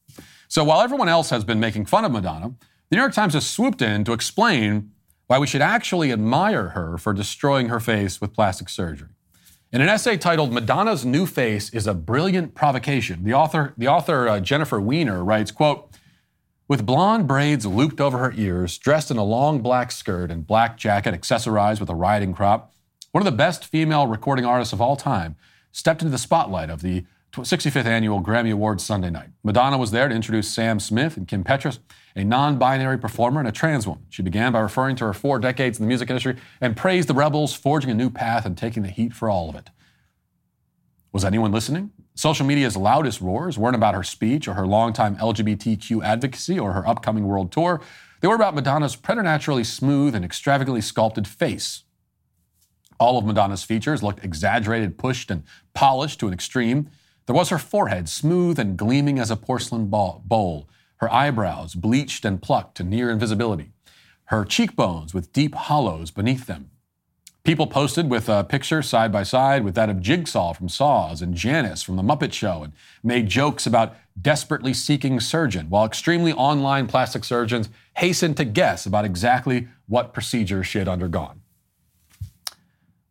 [0.49, 2.55] So while everyone else has been making fun of Madonna,
[2.91, 4.93] the New York Times has swooped in to explain
[5.27, 9.09] why we should actually admire her for destroying her face with plastic surgery.
[9.73, 14.29] In an essay titled Madonna's New Face is a Brilliant Provocation, the author, the author
[14.29, 15.89] uh, Jennifer Weiner writes, quote,
[16.69, 20.77] with blonde braids looped over her ears, dressed in a long black skirt and black
[20.77, 22.75] jacket accessorized with a riding crop,
[23.13, 25.37] one of the best female recording artists of all time
[25.71, 29.29] stepped into the spotlight of the 65th annual Grammy Awards Sunday night.
[29.43, 31.79] Madonna was there to introduce Sam Smith and Kim Petras,
[32.17, 34.05] a non binary performer and a trans woman.
[34.11, 37.15] She began by referring to her four decades in the music industry and praised the
[37.15, 39.71] rebels forging a new path and taking the heat for all of it.
[41.13, 41.91] Was anyone listening?
[42.15, 46.87] Social media's loudest roars weren't about her speech or her longtime LGBTQ advocacy or her
[46.87, 47.81] upcoming world tour.
[48.21, 51.85] They were about Madonna's preternaturally smooth and extravagantly sculpted face.
[53.03, 55.43] All of Madonna's features looked exaggerated, pushed, and
[55.75, 56.89] polished to an extreme.
[57.27, 62.41] There was her forehead, smooth and gleaming as a porcelain bowl, her eyebrows bleached and
[62.41, 63.73] plucked to near invisibility,
[64.27, 66.71] her cheekbones with deep hollows beneath them.
[67.43, 71.35] People posted with a picture side by side with that of Jigsaw from Saws and
[71.35, 72.73] Janice from The Muppet Show and
[73.03, 79.05] made jokes about desperately seeking surgeon, while extremely online plastic surgeons hastened to guess about
[79.05, 81.42] exactly what procedure she had undergone.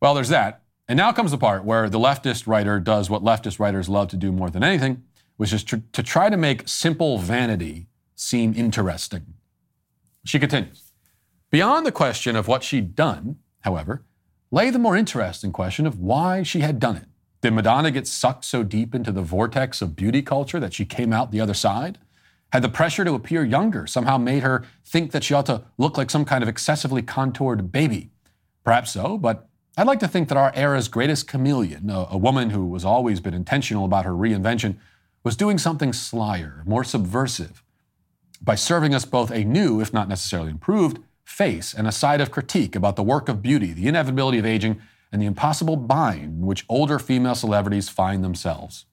[0.01, 0.63] Well, there's that.
[0.87, 4.17] And now comes the part where the leftist writer does what leftist writers love to
[4.17, 5.03] do more than anything,
[5.37, 9.35] which is to, to try to make simple vanity seem interesting.
[10.25, 10.91] She continues
[11.51, 14.03] Beyond the question of what she'd done, however,
[14.49, 17.05] lay the more interesting question of why she had done it.
[17.41, 21.13] Did Madonna get sucked so deep into the vortex of beauty culture that she came
[21.13, 21.99] out the other side?
[22.51, 25.97] Had the pressure to appear younger somehow made her think that she ought to look
[25.97, 28.11] like some kind of excessively contoured baby?
[28.63, 29.47] Perhaps so, but
[29.77, 33.21] I'd like to think that our era's greatest chameleon, a, a, woman who has always
[33.21, 34.75] been intentional about her reinvention,
[35.23, 37.63] was doing something slyer, more subversive,
[38.41, 42.31] by serving us both a new, if not necessarily improved, face and a side of
[42.31, 46.45] critique about the work of beauty, the inevitability of aging, and the impossible bind in
[46.45, 48.85] which older female celebrities find themselves.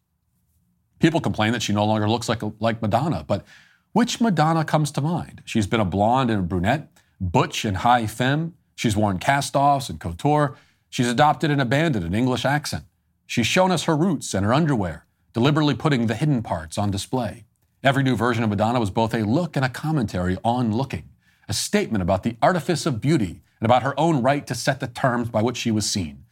[1.00, 3.44] People complain that she no longer looks like, like Madonna, but
[3.92, 5.42] which Madonna comes to mind?
[5.44, 6.88] She's been a blonde and a brunette,
[7.20, 8.54] butch and high femme.
[8.76, 10.56] She's worn cast offs and couture.
[10.90, 12.84] She's adopted and abandoned an English accent.
[13.26, 17.44] She's shown us her roots and her underwear, deliberately putting the hidden parts on display.
[17.84, 21.10] Every new version of Madonna was both a look and a commentary on looking,
[21.48, 24.88] a statement about the artifice of beauty and about her own right to set the
[24.88, 26.24] terms by which she was seen.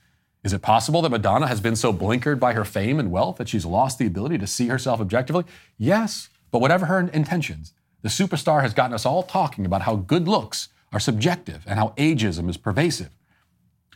[0.42, 3.48] Is it possible that Madonna has been so blinkered by her fame and wealth that
[3.48, 5.44] she's lost the ability to see herself objectively?
[5.76, 10.28] Yes, but whatever her intentions, the superstar has gotten us all talking about how good
[10.28, 13.11] looks are subjective and how ageism is pervasive.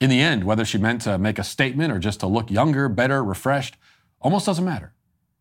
[0.01, 2.89] In the end, whether she meant to make a statement or just to look younger,
[2.89, 3.77] better, refreshed,
[4.21, 4.95] almost doesn't matter.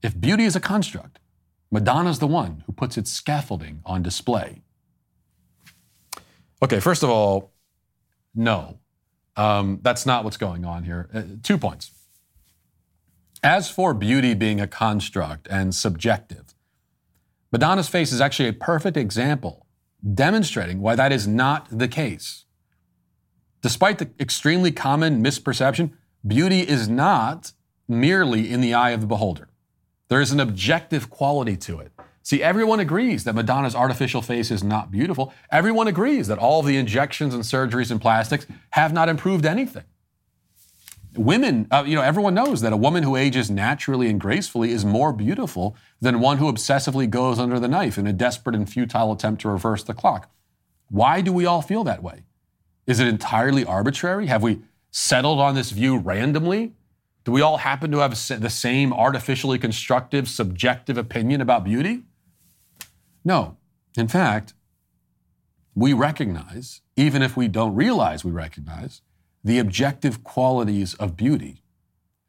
[0.03, 1.20] If beauty is a construct,
[1.72, 4.64] Madonna's the one who puts its scaffolding on display.
[6.62, 7.53] Okay, first of all,
[8.36, 8.80] no.
[9.38, 11.10] Um, that's not what's going on here.
[11.14, 11.91] Uh, two points.
[13.41, 16.53] As for beauty being a construct and subjective,
[17.51, 19.66] Madonna's face is actually a perfect example
[20.14, 22.45] demonstrating why that is not the case.
[23.62, 25.91] Despite the extremely common misperception,
[26.26, 27.51] beauty is not
[27.88, 29.49] merely in the eye of the beholder.
[30.07, 31.91] There is an objective quality to it.
[32.24, 35.34] See, everyone agrees that Madonna's artificial face is not beautiful.
[35.51, 39.84] Everyone agrees that all the injections and surgeries and plastics have not improved anything.
[41.16, 44.86] Women, uh, you know, everyone knows that a woman who ages naturally and gracefully is
[44.86, 49.12] more beautiful than one who obsessively goes under the knife in a desperate and futile
[49.12, 50.30] attempt to reverse the clock.
[50.89, 52.24] Why do we all feel that way?
[52.89, 54.25] Is it entirely arbitrary?
[54.25, 56.73] Have we settled on this view randomly?
[57.23, 58.11] Do we all happen to have
[58.41, 62.01] the same artificially constructive, subjective opinion about beauty?
[63.23, 63.57] No.
[63.95, 64.55] In fact,
[65.75, 69.03] we recognize, even if we don't realize we recognize,
[69.43, 71.61] the objective qualities of beauty.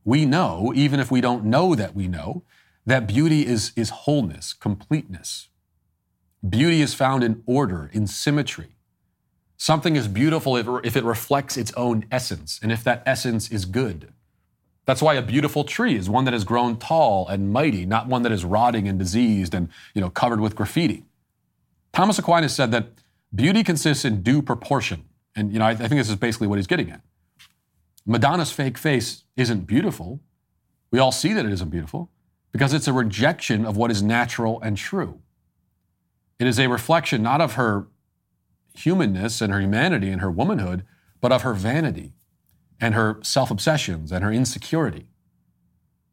[0.05, 2.43] We know, even if we don't know that we know,
[2.85, 5.49] that beauty is, is wholeness, completeness.
[6.47, 8.77] Beauty is found in order, in symmetry.
[9.63, 14.11] Something is beautiful if, it reflects its own essence and if that essence is good.
[14.87, 18.23] That's why a beautiful tree is one that has grown tall and mighty, not one
[18.23, 21.05] that is rotting and diseased and you know, covered with graffiti.
[21.93, 22.87] Thomas Aquinas said that
[23.35, 25.05] beauty consists in due proportion.
[25.37, 27.03] And you know, I, I think this is basically what he's getting at.
[28.07, 30.21] Madonna's fake face isn't beautiful.
[30.91, 32.09] We all see that it isn't beautiful.
[32.53, 35.21] because it's a rejection of what is natural and true.
[36.39, 37.87] It is a reflection not of her
[38.75, 40.85] humanness and her humanity and her womanhood,
[41.21, 42.15] but of her vanity
[42.81, 45.07] and her self obsessions and her insecurity.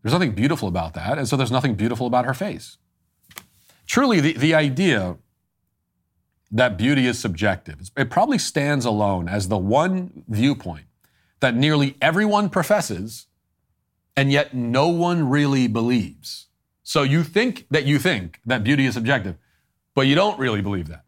[0.01, 2.77] There's nothing beautiful about that, and so there's nothing beautiful about her face.
[3.85, 5.17] Truly, the, the idea
[6.51, 10.85] that beauty is subjective, it probably stands alone as the one viewpoint
[11.39, 13.27] that nearly everyone professes,
[14.15, 16.47] and yet no one really believes.
[16.83, 19.35] So you think that you think that beauty is subjective,
[19.93, 21.03] but you don't really believe that.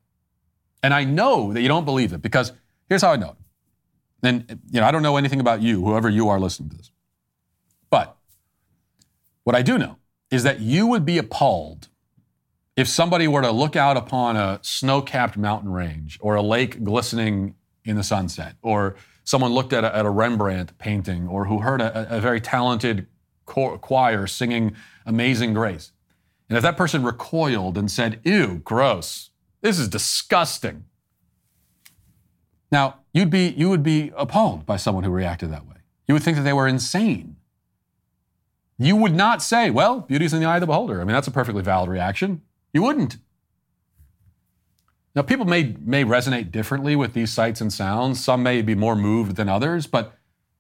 [0.82, 2.53] And I know that you don't believe it because
[2.88, 4.27] here's how I know it.
[4.27, 6.91] And you know, I don't know anything about you, whoever you are listening to this.
[7.89, 8.15] But
[9.43, 9.97] what I do know
[10.30, 11.88] is that you would be appalled
[12.75, 17.55] if somebody were to look out upon a snow-capped mountain range or a lake glistening
[17.84, 21.82] in the sunset, or someone looked at a, at a Rembrandt painting, or who heard
[21.82, 23.07] a, a very talented
[23.45, 24.75] choir singing
[25.05, 25.91] Amazing Grace,
[26.47, 29.28] and if that person recoiled and said, "Ew, gross,"
[29.62, 30.86] This is disgusting.
[32.72, 35.78] Now, you'd be, you would be appalled by someone who reacted that way.
[36.07, 37.36] You would think that they were insane.
[38.78, 41.01] You would not say, well, beauty's in the eye of the beholder.
[41.01, 42.41] I mean, that's a perfectly valid reaction.
[42.72, 43.18] You wouldn't.
[45.16, 48.24] Now, people may, may resonate differently with these sights and sounds.
[48.24, 50.14] Some may be more moved than others, but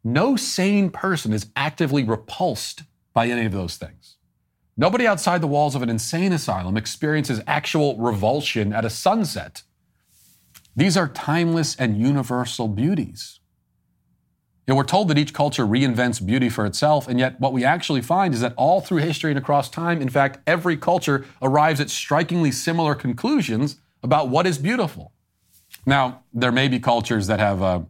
[0.03, 2.83] no sane person is actively repulsed
[3.13, 4.17] by any of those things.
[4.79, 9.63] Nobody outside the walls of an insane asylum experiences actual revulsion at a sunset.
[10.73, 13.41] These are timeless and universal beauties.
[14.65, 18.01] Know, we're told that each culture reinvents beauty for itself, and yet what we actually
[18.01, 21.89] find is that all through history and across time, in fact, every culture arrives at
[21.89, 25.11] strikingly similar conclusions about what is beautiful.
[25.85, 27.81] Now, there may be cultures that have uh,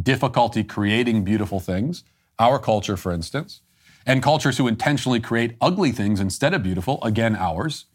[0.00, 2.04] difficulty creating beautiful things.
[2.38, 3.62] Our culture, for instance
[4.06, 7.86] and cultures who intentionally create ugly things instead of beautiful, again, ours.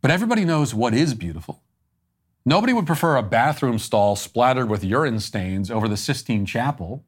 [0.00, 1.62] But everybody knows what is beautiful.
[2.44, 7.04] Nobody would prefer a bathroom stall splattered with urine stains over the Sistine Chapel.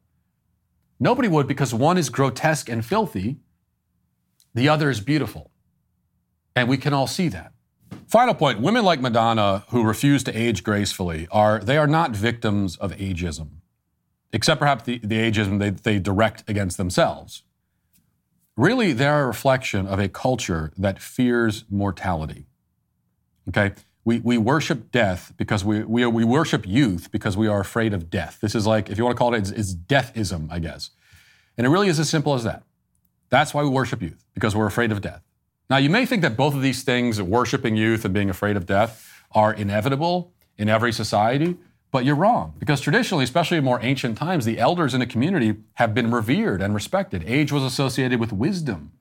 [0.99, 3.37] Nobody would because one is grotesque and filthy,
[4.53, 5.49] the other is beautiful.
[6.55, 7.53] And we can all see that.
[8.07, 12.75] Final point women like Madonna who refuse to age gracefully are they are not victims
[12.75, 13.47] of ageism,
[14.33, 17.43] except perhaps the, the ageism they, they direct against themselves.
[18.57, 22.47] Really, they're a reflection of a culture that fears mortality.
[23.49, 23.73] Okay?
[24.03, 28.09] We, we worship death because we, we, we worship youth because we are afraid of
[28.09, 28.39] death.
[28.41, 30.91] This is like, if you want to call it, it's, it's deathism, I guess.
[31.57, 32.63] And it really is as simple as that.
[33.29, 35.21] That's why we worship youth, because we're afraid of death.
[35.69, 38.65] Now, you may think that both of these things, worshiping youth and being afraid of
[38.65, 41.57] death, are inevitable in every society.
[41.91, 45.57] But you're wrong, because traditionally, especially in more ancient times, the elders in a community
[45.73, 47.23] have been revered and respected.
[47.27, 48.93] Age was associated with wisdom.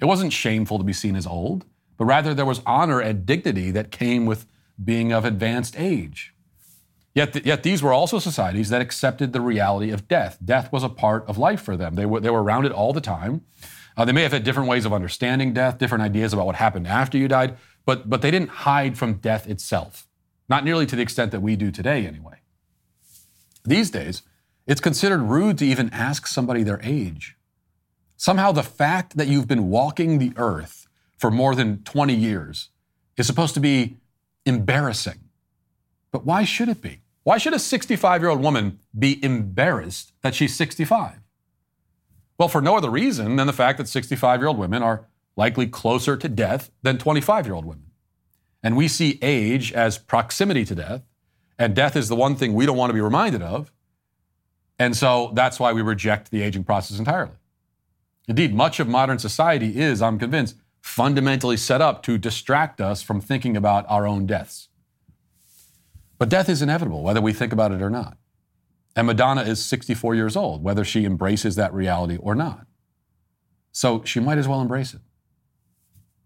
[0.00, 1.64] It wasn't shameful to be seen as old,
[1.96, 4.46] but rather there was honor and dignity that came with
[4.82, 6.32] being of advanced age.
[7.14, 10.38] Yet, th- yet these were also societies that accepted the reality of death.
[10.42, 11.96] Death was a part of life for them.
[11.96, 13.42] They were, they were around it all the time.
[13.96, 16.86] Uh, they may have had different ways of understanding death, different ideas about what happened
[16.86, 20.06] after you died, but, but they didn't hide from death itself.
[20.52, 22.34] Not nearly to the extent that we do today, anyway.
[23.64, 24.20] These days,
[24.66, 27.38] it's considered rude to even ask somebody their age.
[28.18, 32.68] Somehow, the fact that you've been walking the earth for more than 20 years
[33.16, 33.96] is supposed to be
[34.44, 35.20] embarrassing.
[36.10, 37.00] But why should it be?
[37.22, 41.14] Why should a 65 year old woman be embarrassed that she's 65?
[42.36, 45.66] Well, for no other reason than the fact that 65 year old women are likely
[45.66, 47.91] closer to death than 25 year old women.
[48.62, 51.02] And we see age as proximity to death,
[51.58, 53.72] and death is the one thing we don't want to be reminded of.
[54.78, 57.36] And so that's why we reject the aging process entirely.
[58.28, 63.20] Indeed, much of modern society is, I'm convinced, fundamentally set up to distract us from
[63.20, 64.68] thinking about our own deaths.
[66.18, 68.16] But death is inevitable, whether we think about it or not.
[68.94, 72.66] And Madonna is 64 years old, whether she embraces that reality or not.
[73.72, 75.00] So she might as well embrace it.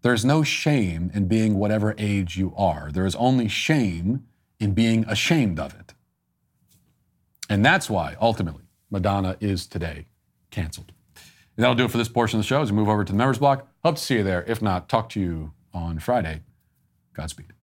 [0.01, 2.91] There's no shame in being whatever age you are.
[2.91, 4.25] There is only shame
[4.59, 5.93] in being ashamed of it.
[7.49, 10.07] And that's why, ultimately, Madonna is today
[10.51, 10.91] canceled.
[11.15, 13.11] And that'll do it for this portion of the show as we move over to
[13.11, 13.67] the members block.
[13.83, 14.43] Hope to see you there.
[14.47, 16.41] If not, talk to you on Friday.
[17.13, 17.56] Godspeed.